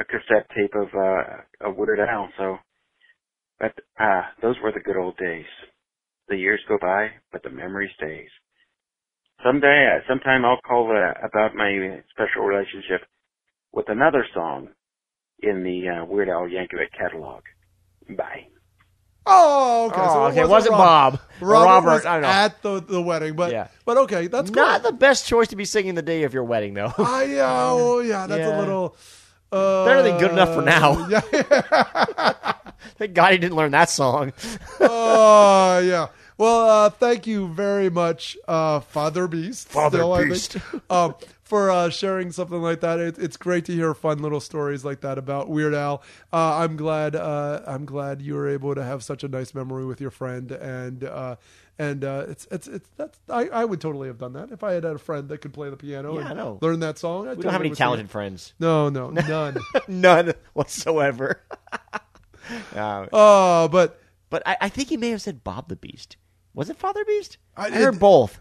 a 0.00 0.04
cassette 0.04 0.48
tape 0.56 0.74
of 0.74 0.88
uh 0.94 1.68
of 1.68 1.76
Weird 1.76 2.00
Al. 2.00 2.28
So, 2.38 2.56
but 3.58 3.72
ah, 3.98 4.30
those 4.42 4.56
were 4.62 4.72
the 4.72 4.80
good 4.80 4.96
old 4.96 5.16
days. 5.18 5.46
The 6.28 6.36
years 6.36 6.60
go 6.68 6.78
by, 6.80 7.08
but 7.32 7.42
the 7.42 7.50
memory 7.50 7.90
stays. 7.96 8.28
Someday, 9.44 9.88
uh, 9.96 10.00
sometime 10.08 10.44
I'll 10.44 10.60
call 10.66 10.90
uh, 10.90 11.26
about 11.26 11.54
my 11.54 12.02
special 12.10 12.42
relationship 12.42 13.00
with 13.72 13.88
another 13.88 14.24
song 14.34 14.68
in 15.42 15.62
the 15.64 15.88
uh, 15.88 16.04
Weird 16.04 16.28
Al 16.28 16.42
Yankovic 16.42 16.92
catalog. 16.96 17.42
Bye. 18.16 18.46
Oh, 19.26 19.86
okay. 19.90 20.00
Oh, 20.00 20.08
so 20.14 20.24
okay, 20.26 20.40
it 20.42 20.48
wasn't 20.48 20.72
Bob. 20.76 21.20
Or 21.40 21.48
Robert, 21.48 21.64
Robert, 21.66 21.90
was 21.90 22.06
I 22.06 22.12
don't 22.14 22.22
know. 22.22 22.28
at 22.28 22.62
the, 22.62 22.80
the 22.80 23.02
wedding, 23.02 23.34
but 23.36 23.52
Yeah. 23.52 23.68
but 23.84 23.96
okay, 23.98 24.26
that's 24.26 24.50
cool. 24.50 24.62
Not 24.62 24.82
the 24.82 24.92
best 24.92 25.26
choice 25.26 25.48
to 25.48 25.56
be 25.56 25.64
singing 25.64 25.94
the 25.94 26.02
day 26.02 26.22
of 26.24 26.34
your 26.34 26.44
wedding, 26.44 26.74
though. 26.74 26.92
I 26.98 27.36
uh, 27.36 27.46
oh 27.70 28.00
yeah, 28.00 28.26
that's 28.26 28.46
Yeah. 28.46 28.56
a 28.56 28.60
little 28.60 28.96
uh, 29.52 29.84
Better 29.84 30.02
than 30.02 30.18
good 30.18 30.32
enough 30.32 30.54
for 30.54 30.62
now. 30.62 31.08
Yeah. 31.08 31.20
Thank 32.98 33.14
God 33.14 33.32
he 33.32 33.38
didn't 33.38 33.56
learn 33.56 33.72
that 33.72 33.90
song. 33.90 34.32
Oh 34.80 35.78
yeah. 35.78 36.08
Well, 36.36 36.60
uh, 36.70 36.88
thank 36.88 37.26
you 37.26 37.48
very 37.48 37.90
much, 37.90 38.34
uh, 38.48 38.80
Father 38.80 39.28
Beast. 39.28 39.68
Father 39.68 39.98
still, 39.98 40.24
Beast. 40.26 40.56
um, 40.90 41.14
for 41.50 41.70
uh, 41.70 41.90
sharing 41.90 42.32
something 42.32 42.62
like 42.62 42.80
that. 42.80 42.98
It, 42.98 43.18
it's 43.18 43.36
great 43.36 43.64
to 43.66 43.72
hear 43.72 43.92
fun 43.92 44.22
little 44.22 44.40
stories 44.40 44.84
like 44.84 45.00
that 45.00 45.18
about 45.18 45.50
Weird 45.50 45.74
Al. 45.74 46.02
Uh, 46.32 46.56
I'm 46.56 46.76
glad. 46.76 47.16
Uh, 47.16 47.60
I'm 47.66 47.84
glad 47.84 48.22
you 48.22 48.34
were 48.34 48.48
able 48.48 48.74
to 48.74 48.82
have 48.82 49.02
such 49.02 49.24
a 49.24 49.28
nice 49.28 49.52
memory 49.52 49.84
with 49.84 50.00
your 50.00 50.10
friend, 50.10 50.52
and 50.52 51.04
uh, 51.04 51.36
and 51.80 52.04
uh, 52.04 52.26
it's 52.28 52.46
it's 52.50 52.68
it's 52.68 52.88
that's 52.96 53.18
I, 53.28 53.48
I 53.48 53.64
would 53.64 53.80
totally 53.80 54.08
have 54.08 54.18
done 54.18 54.34
that 54.34 54.50
if 54.52 54.62
I 54.62 54.72
had 54.72 54.84
had 54.84 54.96
a 54.96 54.98
friend 54.98 55.28
that 55.30 55.38
could 55.38 55.52
play 55.54 55.70
the 55.70 55.76
piano 55.76 56.18
Yeah, 56.18 56.26
and 56.28 56.36
know. 56.36 56.58
learn 56.60 56.80
that 56.80 56.98
song. 56.98 57.26
I 57.26 57.34
We 57.34 57.42
don't 57.42 57.52
have 57.52 57.60
any 57.62 57.70
talented 57.74 58.10
friends. 58.10 58.52
No, 58.60 58.88
no, 58.90 59.08
none. 59.10 59.56
None 59.88 60.34
whatsoever. 60.52 61.40
Uh, 62.74 63.06
Oh, 63.12 63.68
but 63.68 64.00
but 64.28 64.42
I, 64.44 64.56
I 64.62 64.68
think 64.68 64.88
he 64.88 64.96
may 64.96 65.10
have 65.10 65.22
said 65.22 65.44
Bob 65.44 65.68
the 65.68 65.76
Beast. 65.76 66.16
Was 66.54 66.68
it 66.68 66.76
Father 66.78 67.04
Beast? 67.04 67.38
I, 67.56 67.66
I- 67.66 67.70
heard 67.70 67.94
it- 67.94 68.00
both. 68.00 68.40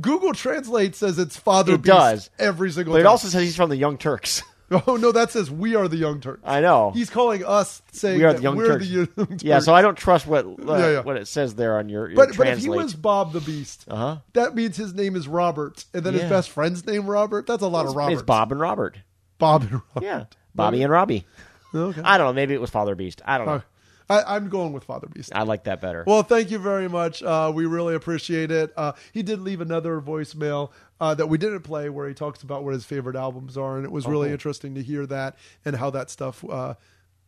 Google 0.00 0.32
Translate 0.32 0.94
says 0.94 1.18
it's 1.18 1.36
Father 1.36 1.74
It 1.74 1.82
Beast 1.82 1.86
does. 1.86 2.30
every 2.38 2.70
single 2.70 2.94
But 2.94 3.00
it 3.00 3.02
time. 3.02 3.10
also 3.10 3.26
says 3.28 3.42
he's 3.42 3.56
from 3.56 3.68
the 3.70 3.76
Young 3.76 3.98
Turks. 3.98 4.42
Oh 4.86 4.96
no, 4.96 5.12
that 5.12 5.30
says 5.30 5.50
we 5.50 5.76
are 5.76 5.88
the 5.88 5.96
Young 5.96 6.20
Turks. 6.20 6.42
I 6.44 6.60
know. 6.60 6.90
He's 6.90 7.08
calling 7.08 7.44
us 7.44 7.80
saying 7.92 8.18
we 8.18 8.24
are 8.24 8.34
the 8.34 8.42
Young 8.42 8.56
we're 8.56 8.66
Turks. 8.66 8.86
the 8.86 8.92
Young 8.92 9.06
Turks. 9.06 9.42
Yeah, 9.42 9.60
so 9.60 9.74
I 9.74 9.80
don't 9.80 9.96
trust 9.96 10.26
what 10.26 10.44
uh, 10.46 10.52
Yeah, 10.58 10.90
yeah. 10.90 11.00
what 11.00 11.16
it 11.16 11.26
says 11.26 11.54
there 11.54 11.78
on 11.78 11.88
your, 11.88 12.08
your 12.08 12.16
But 12.16 12.36
but 12.36 12.48
if 12.48 12.58
he 12.58 12.68
was 12.68 12.94
Bob 12.94 13.32
the 13.32 13.40
Beast, 13.40 13.86
uh-huh. 13.88 14.18
that 14.34 14.54
means 14.54 14.76
his 14.76 14.94
name 14.94 15.16
is 15.16 15.26
Robert, 15.26 15.84
and 15.94 16.04
then 16.04 16.14
Yeah. 16.14 16.20
his 16.20 16.30
best 16.30 16.50
friend's 16.50 16.86
name 16.86 17.06
Robert. 17.06 17.46
That's 17.46 17.62
a 17.62 17.68
lot 17.68 17.82
it's, 17.82 17.90
of 17.90 17.96
Roberts. 17.96 18.20
it's 18.20 18.26
Bob 18.26 18.52
and 18.52 18.60
Robert. 18.60 18.98
Bob 19.38 19.62
and 19.62 19.72
Robert. 19.72 20.02
Yeah, 20.02 20.24
Bobby 20.54 20.82
and 20.82 20.92
Robbie. 20.92 21.26
Okay. 21.74 22.00
I 22.02 22.18
don't 22.18 22.28
know. 22.28 22.32
Maybe 22.32 22.54
it 22.54 22.60
was 22.60 22.70
Father 22.70 22.94
Beast. 22.94 23.22
I 23.24 23.38
don't 23.38 23.46
know. 23.46 23.62
I, 24.10 24.36
I'm 24.36 24.48
going 24.48 24.72
with 24.72 24.84
Father 24.84 25.06
Beast. 25.06 25.32
I 25.34 25.42
like 25.42 25.64
that 25.64 25.80
better. 25.80 26.02
Well, 26.06 26.22
thank 26.22 26.50
you 26.50 26.58
very 26.58 26.88
much. 26.88 27.22
Uh, 27.22 27.52
we 27.54 27.66
really 27.66 27.94
appreciate 27.94 28.50
it. 28.50 28.72
Uh, 28.76 28.92
he 29.12 29.22
did 29.22 29.40
leave 29.40 29.60
another 29.60 30.00
voicemail 30.00 30.70
uh, 31.00 31.14
that 31.14 31.26
we 31.28 31.38
didn't 31.38 31.62
play 31.62 31.88
where 31.88 32.08
he 32.08 32.14
talks 32.14 32.42
about 32.42 32.64
what 32.64 32.74
his 32.74 32.84
favorite 32.84 33.16
albums 33.16 33.56
are, 33.56 33.76
and 33.76 33.84
it 33.84 33.92
was 33.92 34.06
Oh, 34.06 34.10
really 34.10 34.26
cool. 34.28 34.32
interesting 34.34 34.74
to 34.74 34.82
hear 34.82 35.06
that 35.06 35.36
and 35.64 35.76
how 35.76 35.90
that 35.90 36.10
stuff, 36.10 36.44
uh, 36.48 36.74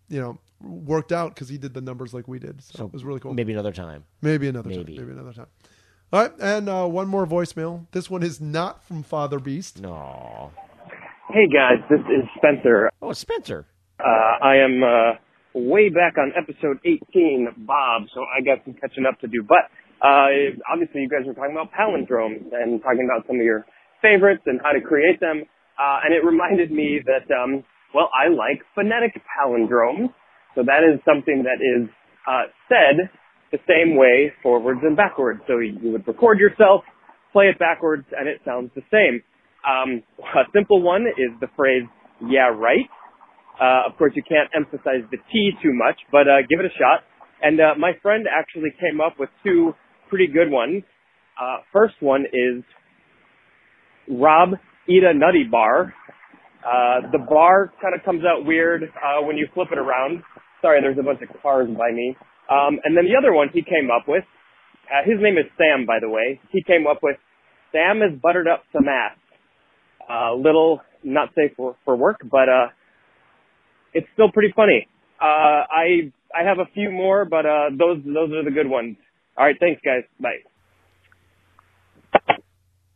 you 0.09 0.21
know, 0.21 0.39
worked 0.61 1.13
out 1.13 1.35
because 1.35 1.49
he 1.49 1.57
did 1.59 1.73
the 1.75 1.81
numbers 1.81 2.13
like 2.13 2.27
we 2.29 2.39
did. 2.39 2.63
So, 2.63 2.79
So 2.79 2.85
it 2.87 2.93
was 2.93 3.05
really 3.05 3.21
cool. 3.21 3.33
Maybe 3.35 3.53
another 3.53 3.73
time. 3.73 4.05
Maybe 4.23 4.49
another 4.49 4.69
Maybe. 4.69 4.97
time. 4.97 5.07
Maybe 5.07 5.19
another 5.19 5.33
time. 5.33 5.47
All 6.13 6.23
right, 6.23 6.33
and 6.41 6.69
uh, 6.69 6.87
one 6.87 7.07
more 7.07 7.25
voicemail. 7.27 7.87
This 7.93 8.11
one 8.11 8.23
is 8.25 8.41
not 8.41 8.83
from 8.85 9.05
Father 9.05 9.39
Beast. 9.39 9.81
No. 9.81 10.51
Hey 11.29 11.47
guys, 11.47 11.79
this 11.89 12.01
is 12.01 12.29
Spencer. 12.37 12.91
Oh, 13.01 13.13
Spencer. 13.13 13.65
Uh, 14.01 14.03
I 14.43 14.57
am 14.57 14.83
uh, 14.83 15.13
way 15.55 15.89
back 15.91 16.19
on 16.19 16.33
episode 16.37 16.79
18, 16.85 17.55
Bob, 17.59 18.03
so 18.13 18.23
I 18.23 18.41
got 18.45 18.65
some 18.65 18.75
catching 18.75 19.07
up 19.07 19.21
to 19.21 19.29
do. 19.29 19.45
But 19.49 19.71
uh, 20.03 20.57
obviously, 20.73 21.03
you 21.03 21.09
guys 21.09 21.27
were 21.27 21.35
talking 21.35 21.53
about 21.53 21.71
palindromes 21.73 22.49
and 22.53 22.81
talking 22.83 23.05
about 23.05 23.27
some 23.27 23.37
of 23.37 23.45
your 23.45 23.67
favorites 24.01 24.43
and 24.47 24.61
how 24.65 24.73
to 24.73 24.81
create 24.81 25.21
them. 25.21 25.45
Uh, 25.79 26.05
and 26.05 26.15
it 26.15 26.25
reminded 26.25 26.71
me 26.71 27.01
that, 27.05 27.29
um, 27.33 27.65
well, 27.95 28.09
I 28.17 28.29
like 28.29 28.63
phonetic 28.75 29.21
palindromes. 29.29 30.09
So 30.55 30.63
that 30.65 30.83
is 30.83 31.01
something 31.05 31.45
that 31.45 31.61
is 31.61 31.89
uh, 32.27 32.49
said 32.69 33.09
the 33.53 33.59
same 33.69 33.97
way 33.97 34.33
forwards 34.43 34.81
and 34.83 34.97
backwards. 34.97 35.41
So 35.47 35.59
you 35.59 35.93
would 35.93 36.07
record 36.07 36.39
yourself, 36.39 36.83
play 37.33 37.47
it 37.47 37.59
backwards, 37.59 38.07
and 38.17 38.29
it 38.29 38.41
sounds 38.45 38.71
the 38.75 38.83
same. 38.91 39.23
Um, 39.67 40.03
a 40.35 40.49
simple 40.55 40.83
one 40.83 41.07
is 41.07 41.33
the 41.41 41.49
phrase, 41.57 41.85
yeah, 42.27 42.49
right. 42.49 42.89
Uh, 43.61 43.91
of 43.91 43.97
course, 43.99 44.13
you 44.17 44.23
can't 44.23 44.49
emphasize 44.57 45.05
the 45.11 45.19
T 45.31 45.53
too 45.63 45.73
much, 45.75 45.97
but 46.11 46.27
uh, 46.27 46.41
give 46.49 46.61
it 46.61 46.67
a 46.67 46.75
shot. 46.79 47.05
And 47.43 47.61
uh, 47.61 47.75
my 47.79 47.93
friend 48.03 48.27
actually 48.27 48.71
came 48.81 49.01
up 49.01 49.19
with 49.19 49.29
two 49.45 49.73
pretty 50.11 50.27
good 50.27 50.51
ones. 50.51 50.83
Uh, 51.41 51.59
first 51.73 51.95
one 52.01 52.27
is 52.27 52.63
Rob 54.11 54.51
eat 54.89 55.03
a 55.05 55.15
nutty 55.15 55.45
bar. 55.51 55.95
Uh, 56.61 57.09
the 57.13 57.19
bar 57.19 57.73
kind 57.81 57.95
of 57.95 58.05
comes 58.05 58.23
out 58.25 58.45
weird 58.45 58.83
uh, 58.83 59.25
when 59.25 59.37
you 59.37 59.49
flip 59.55 59.69
it 59.73 59.79
around. 59.79 60.23
Sorry, 60.61 60.83
there's 60.83 60.99
a 60.99 61.03
bunch 61.03 61.21
of 61.23 61.29
cars 61.41 61.69
by 61.79 61.91
me. 61.93 62.17
Um, 62.51 62.81
and 62.85 62.97
then 62.97 63.05
the 63.05 63.17
other 63.17 63.33
one 63.33 63.49
he 63.55 63.63
came 63.63 63.89
up 63.91 64.07
with, 64.09 64.25
uh, 64.91 65.09
his 65.09 65.23
name 65.23 65.39
is 65.39 65.47
Sam, 65.57 65.87
by 65.87 65.99
the 66.01 66.09
way. 66.09 66.41
He 66.51 66.63
came 66.63 66.87
up 66.87 66.99
with 67.03 67.17
Sam 67.73 68.01
has 68.01 68.19
buttered 68.21 68.49
up 68.49 68.65
some 68.73 68.87
ass. 68.89 69.17
Uh, 70.11 70.35
little 70.35 70.81
not 71.05 71.29
safe 71.37 71.53
for, 71.57 71.77
for 71.85 71.97
work, 71.97 72.19
but 72.29 72.49
uh, 72.49 72.67
it's 73.95 74.09
still 74.15 74.31
pretty 74.33 74.53
funny. 74.55 74.89
Uh, 75.21 75.65
I 75.71 76.13
I 76.35 76.43
have 76.45 76.59
a 76.59 76.67
few 76.75 76.91
more, 76.91 77.25
but 77.25 77.47
uh, 77.47 77.71
those 77.71 78.03
those 78.05 78.33
are 78.33 78.45
the 78.45 78.51
good 78.51 78.69
ones. 78.69 78.97
All 79.37 79.45
right, 79.47 79.57
thanks 79.59 79.81
guys. 79.85 80.05
Bye. 80.19 80.39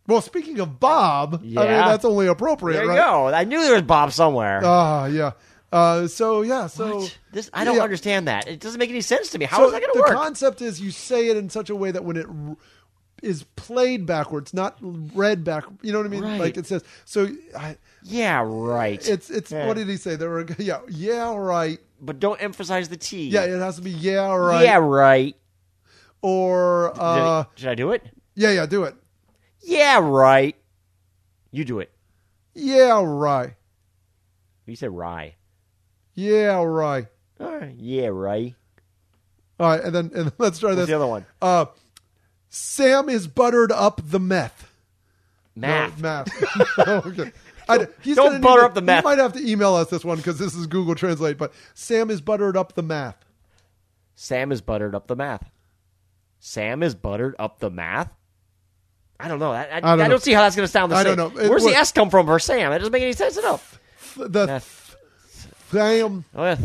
Well, 0.07 0.20
speaking 0.20 0.61
of 0.61 0.79
Bob, 0.79 1.37
I 1.37 1.38
mean, 1.42 1.53
Yeah. 1.55 1.88
that's 1.88 2.05
only 2.05 2.27
appropriate, 2.27 2.77
There 2.77 2.85
you 2.85 2.90
right? 2.90 2.97
go. 2.99 3.29
I 3.29 3.44
knew 3.44 3.62
there 3.62 3.73
was 3.73 3.83
Bob 3.83 4.12
somewhere. 4.12 4.61
Ah, 4.62 5.07
yeah. 5.07 5.33
Uh, 5.73 6.07
so 6.07 6.42
yeah, 6.42 6.66
so 6.68 7.07
this 7.33 7.51
I 7.53 7.64
don't 7.64 7.77
yeah. 7.77 7.83
understand 7.83 8.29
that. 8.29 8.47
It 8.47 8.61
doesn't 8.61 8.79
make 8.79 8.90
any 8.90 9.01
sense 9.01 9.31
to 9.31 9.38
me. 9.38 9.47
How 9.47 9.57
so 9.59 9.66
is 9.66 9.73
that 9.73 9.81
going 9.81 9.92
to 9.94 9.99
work? 9.99 10.09
the 10.11 10.14
concept 10.14 10.62
is 10.62 10.81
you 10.81 10.90
say 10.92 11.29
it 11.29 11.37
in 11.37 11.49
such 11.51 11.68
a 11.70 11.75
way 11.75 11.90
that 11.90 12.05
when 12.05 12.16
it 12.16 12.27
r- 12.29 12.57
is 13.25 13.42
played 13.57 14.07
backwards, 14.07 14.55
not 14.55 14.77
read 14.81 15.42
back. 15.42 15.64
You 15.83 15.90
know 15.92 15.99
what 15.99 16.07
I 16.07 16.11
mean? 16.11 16.23
Right. 16.23 16.38
Like 16.38 16.57
it 16.59 16.66
says. 16.66 16.85
So 17.07 17.29
I, 17.59 17.77
yeah, 18.05 18.42
right. 18.47 19.05
it's 19.09 19.31
it's 19.31 19.51
Yeah. 19.51 19.66
what 19.66 19.77
did 19.77 19.88
he 19.88 19.97
say? 19.97 20.14
There 20.14 20.29
were 20.31 20.47
yeah 20.59 20.81
yeah 20.88 21.35
right. 21.35 21.81
but 22.01 22.20
don't 22.20 22.40
emphasize 22.40 22.88
the 22.88 22.97
T. 22.99 23.29
Yeah, 23.31 23.42
it 23.44 23.59
has 23.59 23.75
to 23.77 23.83
be 23.83 23.90
yeah 23.90 24.33
right. 24.33 24.62
Yeah, 24.62 24.77
right. 24.77 25.35
Or 26.26 26.98
uh, 26.98 27.44
should 27.54 27.68
I 27.68 27.74
do 27.74 27.92
it? 27.92 28.02
yeah 28.34 28.50
yeah 28.50 28.64
do 28.64 28.84
it. 28.84 28.94
Yeah, 29.60 30.00
right. 30.02 30.56
You 31.50 31.66
do 31.66 31.80
it. 31.80 31.92
Yeah 32.54 33.02
right. 33.04 33.52
You 34.64 34.74
said 34.74 34.90
rye. 34.90 35.34
Yeah 36.14 36.62
right. 36.62 37.08
All 37.38 37.58
right. 37.58 37.74
Yeah, 37.76 38.06
right. 38.06 38.54
All 39.60 39.68
right, 39.68 39.84
and 39.84 39.94
then 39.94 40.10
and 40.14 40.32
let's 40.38 40.58
try 40.58 40.70
What's 40.70 40.80
this. 40.80 40.87
the 40.88 40.96
other 40.96 41.06
one? 41.06 41.26
Uh, 41.42 41.66
Sam 42.48 43.10
is 43.10 43.26
buttered 43.26 43.70
up 43.70 44.00
the 44.02 44.18
meth. 44.18 44.72
Math. 45.54 45.98
No, 45.98 46.02
math. 46.02 46.78
okay. 46.88 47.32
I, 47.68 47.87
he's 48.00 48.16
don't 48.16 48.40
butter 48.40 48.62
up 48.64 48.72
the 48.72 48.80
math. 48.80 49.04
He 49.04 49.10
might 49.10 49.18
have 49.18 49.34
to 49.34 49.46
email 49.46 49.74
us 49.74 49.90
this 49.90 50.06
one 50.06 50.16
because 50.16 50.38
this 50.38 50.54
is 50.54 50.66
Google 50.66 50.94
Translate. 50.94 51.37
But 51.37 51.52
Sam 51.74 52.08
is 52.10 52.22
buttered 52.22 52.56
up 52.56 52.74
the 52.74 52.82
math. 52.82 53.26
Sam 54.14 54.52
is 54.52 54.62
buttered 54.62 54.94
up 54.94 55.06
the 55.06 55.16
math. 55.16 55.50
Sam 56.46 56.83
is 56.83 56.94
buttered 56.94 57.35
up 57.38 57.59
the 57.59 57.70
math. 57.70 58.12
I 59.18 59.28
don't 59.28 59.38
know. 59.38 59.52
I, 59.52 59.62
I, 59.62 59.76
I 59.78 59.80
don't 59.80 59.88
I 59.88 59.96
know. 59.96 60.09
don't 60.11 60.22
see 60.22 60.35
how 60.35 60.42
that's 60.42 60.54
going 60.54 60.66
to 60.66 60.70
sound 60.70 60.92
the 60.92 60.96
I 60.96 61.02
same. 61.02 61.16
don't 61.16 61.35
know. 61.35 61.40
It 61.40 61.48
Where's 61.48 61.64
the 61.64 61.74
S 61.74 61.90
come 61.90 62.11
from 62.11 62.26
for 62.26 62.38
Sam? 62.38 62.70
It 62.70 62.80
doesn't 62.80 62.92
make 62.92 63.02
any 63.02 63.14
sense 63.14 63.38
at 63.38 63.44
all. 63.46 63.62
The 64.16 64.59
Sam. 65.70 66.26
Oh, 66.35 66.44
yeah. 66.44 66.57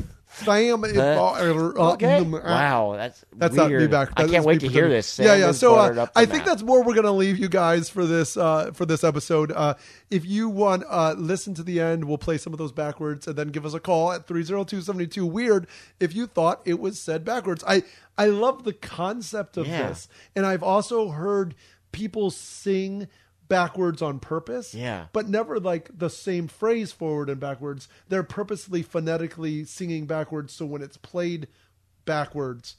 Sam. 0.46 0.84
is- 0.86 0.98
Uh, 0.98 1.34
uh, 1.78 1.92
okay. 1.94 2.18
uh, 2.20 2.24
Wow, 2.26 2.94
that's 2.98 3.24
That's 3.36 3.56
not 3.56 3.70
me 3.70 3.78
weird. 3.78 3.92
back. 3.92 4.10
I 4.18 4.28
can't 4.28 4.46
wait 4.46 4.60
to 4.62 4.68
hear 4.68 4.90
this. 4.90 5.08
Sam 5.08 5.26
yeah, 5.26 5.36
yeah. 5.36 5.52
So 5.52 5.78
uh, 5.80 5.90
it 5.90 5.98
up 5.98 6.14
to 6.14 6.20
I 6.20 6.26
think 6.26 6.40
Matt. 6.40 6.46
that's 6.48 6.64
where 6.64 6.82
we're 6.82 6.94
gonna 6.96 7.12
leave 7.12 7.38
you 7.38 7.50
guys 7.50 7.90
for 7.90 8.06
this 8.06 8.36
uh, 8.38 8.72
for 8.74 8.86
this 8.86 9.04
episode. 9.04 9.52
Uh, 9.52 9.76
if 10.10 10.26
you 10.26 10.50
want, 10.50 10.84
uh, 10.90 11.16
listen 11.18 11.54
to 11.56 11.64
the 11.64 11.80
end. 11.80 12.06
We'll 12.06 12.18
play 12.18 12.38
some 12.38 12.54
of 12.54 12.60
those 12.60 12.72
backwards, 12.72 13.28
and 13.28 13.36
then 13.36 13.50
give 13.50 13.66
us 13.66 13.74
a 13.74 13.80
call 13.80 14.12
at 14.12 14.28
302-72 14.28 15.30
Weird 15.30 15.68
if 16.00 16.16
you 16.16 16.28
thought 16.28 16.62
it 16.66 16.80
was 16.80 17.00
said 17.00 17.24
backwards. 17.26 17.64
I 17.68 17.84
I 18.18 18.26
love 18.28 18.64
the 18.64 18.74
concept 18.74 19.58
of 19.58 19.68
Yeah. 19.68 19.90
this, 19.90 20.08
and 20.36 20.46
I've 20.46 20.64
also 20.64 21.10
heard 21.10 21.56
people 21.92 22.30
sing 22.32 23.08
backwards 23.50 24.02
on 24.02 24.20
purpose. 24.20 24.74
Yeah. 24.74 25.08
But 25.12 25.28
never 25.28 25.60
like 25.60 25.90
the 25.98 26.10
same 26.10 26.48
phrase 26.48 26.94
forward 26.94 27.30
and 27.30 27.40
backwards. 27.40 27.90
They're 28.08 28.24
purposely 28.24 28.82
phonetically 28.84 29.66
singing 29.66 30.06
backwards, 30.06 30.54
so 30.54 30.66
when 30.66 30.82
it's 30.82 30.96
played 30.98 31.48
backwards, 32.06 32.78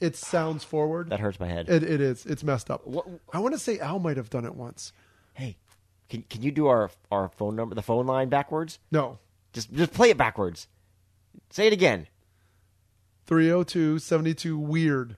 it 0.00 0.16
sounds 0.16 0.64
forward. 0.64 1.10
That 1.10 1.20
hurts 1.20 1.38
my 1.38 1.46
head. 1.46 1.68
It, 1.68 1.84
it 1.84 2.00
is. 2.00 2.26
It's 2.26 2.42
messed 2.42 2.70
up. 2.70 2.82
I 3.32 3.38
want 3.38 3.54
to 3.54 3.60
say 3.60 3.78
Al 3.78 3.98
might 4.00 4.16
have 4.16 4.30
done 4.30 4.44
it 4.46 4.54
once. 4.56 4.92
Hey, 5.34 5.58
can 6.08 6.22
can 6.22 6.42
you 6.42 6.50
do 6.50 6.66
our 6.66 6.90
our 7.12 7.28
phone 7.28 7.54
number, 7.54 7.74
the 7.74 7.82
phone 7.82 8.06
line 8.06 8.28
backwards? 8.30 8.78
No. 8.90 9.18
Just 9.52 9.72
just 9.72 9.92
play 9.92 10.10
it 10.10 10.16
backwards. 10.16 10.66
Say 11.50 11.66
it 11.66 11.72
again. 11.72 12.08
302 13.26 13.98
72 14.00 14.58
weird. 14.58 15.16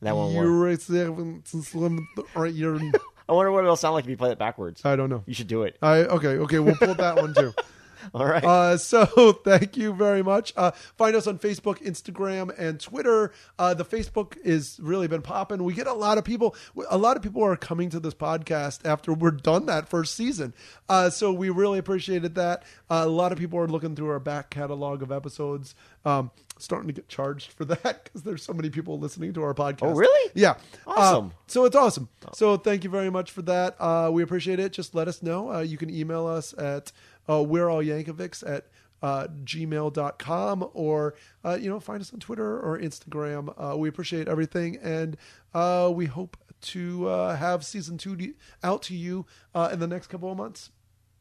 That 0.00 0.14
won't 0.14 0.34
work. 0.34 0.44
You're 0.44 0.58
right, 0.60 0.80
slim, 0.80 2.08
right, 2.36 2.54
you're- 2.54 2.92
I 3.28 3.32
wonder 3.32 3.52
what 3.52 3.62
it'll 3.62 3.76
sound 3.76 3.94
like 3.94 4.04
if 4.04 4.10
you 4.10 4.16
play 4.16 4.32
it 4.32 4.38
backwards. 4.38 4.84
I 4.84 4.96
don't 4.96 5.10
know. 5.10 5.22
You 5.26 5.34
should 5.34 5.48
do 5.48 5.62
it. 5.64 5.76
I 5.82 5.98
okay, 5.98 6.28
okay, 6.38 6.58
we'll 6.58 6.76
pull 6.76 6.94
that 6.94 7.16
one 7.16 7.34
too. 7.34 7.52
All 8.14 8.26
right. 8.26 8.44
Uh, 8.44 8.76
so 8.76 9.32
thank 9.44 9.76
you 9.76 9.92
very 9.92 10.22
much. 10.22 10.52
Uh, 10.56 10.70
find 10.96 11.14
us 11.16 11.26
on 11.26 11.38
Facebook, 11.38 11.82
Instagram, 11.82 12.56
and 12.58 12.80
Twitter. 12.80 13.32
Uh, 13.58 13.74
the 13.74 13.84
Facebook 13.84 14.36
is 14.44 14.78
really 14.82 15.08
been 15.08 15.22
popping. 15.22 15.64
We 15.64 15.74
get 15.74 15.86
a 15.86 15.92
lot 15.92 16.18
of 16.18 16.24
people. 16.24 16.54
A 16.90 16.98
lot 16.98 17.16
of 17.16 17.22
people 17.22 17.42
are 17.42 17.56
coming 17.56 17.90
to 17.90 18.00
this 18.00 18.14
podcast 18.14 18.84
after 18.84 19.12
we're 19.12 19.30
done 19.30 19.66
that 19.66 19.88
first 19.88 20.14
season. 20.14 20.54
Uh, 20.88 21.10
so 21.10 21.32
we 21.32 21.50
really 21.50 21.78
appreciated 21.78 22.34
that. 22.36 22.62
Uh, 22.90 23.02
a 23.04 23.08
lot 23.08 23.32
of 23.32 23.38
people 23.38 23.58
are 23.58 23.68
looking 23.68 23.94
through 23.94 24.10
our 24.10 24.20
back 24.20 24.50
catalog 24.50 25.02
of 25.02 25.12
episodes. 25.12 25.74
Um, 26.04 26.30
starting 26.58 26.88
to 26.88 26.92
get 26.92 27.08
charged 27.08 27.52
for 27.52 27.64
that 27.66 28.04
because 28.04 28.22
there's 28.22 28.42
so 28.42 28.52
many 28.52 28.70
people 28.70 28.98
listening 28.98 29.32
to 29.32 29.42
our 29.42 29.54
podcast. 29.54 29.82
Oh, 29.82 29.94
really? 29.94 30.30
Yeah. 30.34 30.54
Awesome. 30.86 31.26
Uh, 31.26 31.30
so 31.46 31.64
it's 31.64 31.76
awesome. 31.76 32.08
So 32.34 32.56
thank 32.56 32.84
you 32.84 32.90
very 32.90 33.10
much 33.10 33.30
for 33.30 33.42
that. 33.42 33.76
Uh, 33.78 34.10
we 34.12 34.22
appreciate 34.22 34.60
it. 34.60 34.72
Just 34.72 34.94
let 34.94 35.08
us 35.08 35.22
know. 35.22 35.52
Uh, 35.52 35.60
you 35.60 35.78
can 35.78 35.90
email 35.90 36.26
us 36.26 36.54
at 36.58 36.92
uh, 37.28 37.42
we're 37.42 37.68
all 37.68 37.82
Yankovics 37.82 38.48
at 38.48 38.66
uh, 39.02 39.28
gmail.com 39.44 40.70
or, 40.74 41.14
uh, 41.44 41.58
you 41.60 41.68
know, 41.68 41.80
find 41.80 42.00
us 42.00 42.12
on 42.12 42.20
Twitter 42.20 42.58
or 42.60 42.78
Instagram. 42.78 43.52
Uh, 43.56 43.76
we 43.76 43.88
appreciate 43.88 44.28
everything. 44.28 44.76
And 44.76 45.16
uh, 45.54 45.90
we 45.94 46.06
hope 46.06 46.36
to 46.60 47.08
uh, 47.08 47.36
have 47.36 47.64
season 47.64 47.98
two 47.98 48.16
to, 48.16 48.34
out 48.62 48.82
to 48.82 48.94
you 48.94 49.26
uh, 49.54 49.70
in 49.72 49.78
the 49.78 49.86
next 49.86 50.08
couple 50.08 50.30
of 50.30 50.36
months. 50.36 50.70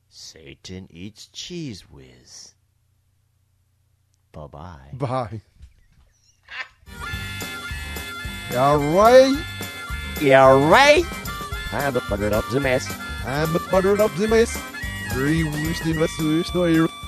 Satan 0.09 0.87
eats 0.89 1.27
Cheez 1.33 1.81
Whiz. 1.81 2.53
Bye 4.31 4.47
bye. 4.47 4.77
Bye. 4.93 5.41
All 8.55 8.77
right. 8.77 9.37
Yeah, 10.21 10.69
right. 10.69 11.03
I'm 11.73 11.93
the 11.93 12.01
buttered 12.09 12.31
up 12.31 12.47
the 12.49 12.61
mess. 12.61 12.89
I'm 13.25 13.51
the 13.51 13.59
buttered 13.59 13.99
up 13.99 14.15
the 14.15 14.27
mess. 14.27 14.57
Very 15.13 15.43
wish 15.43 15.79
the 15.79 15.93
mess. 15.93 17.06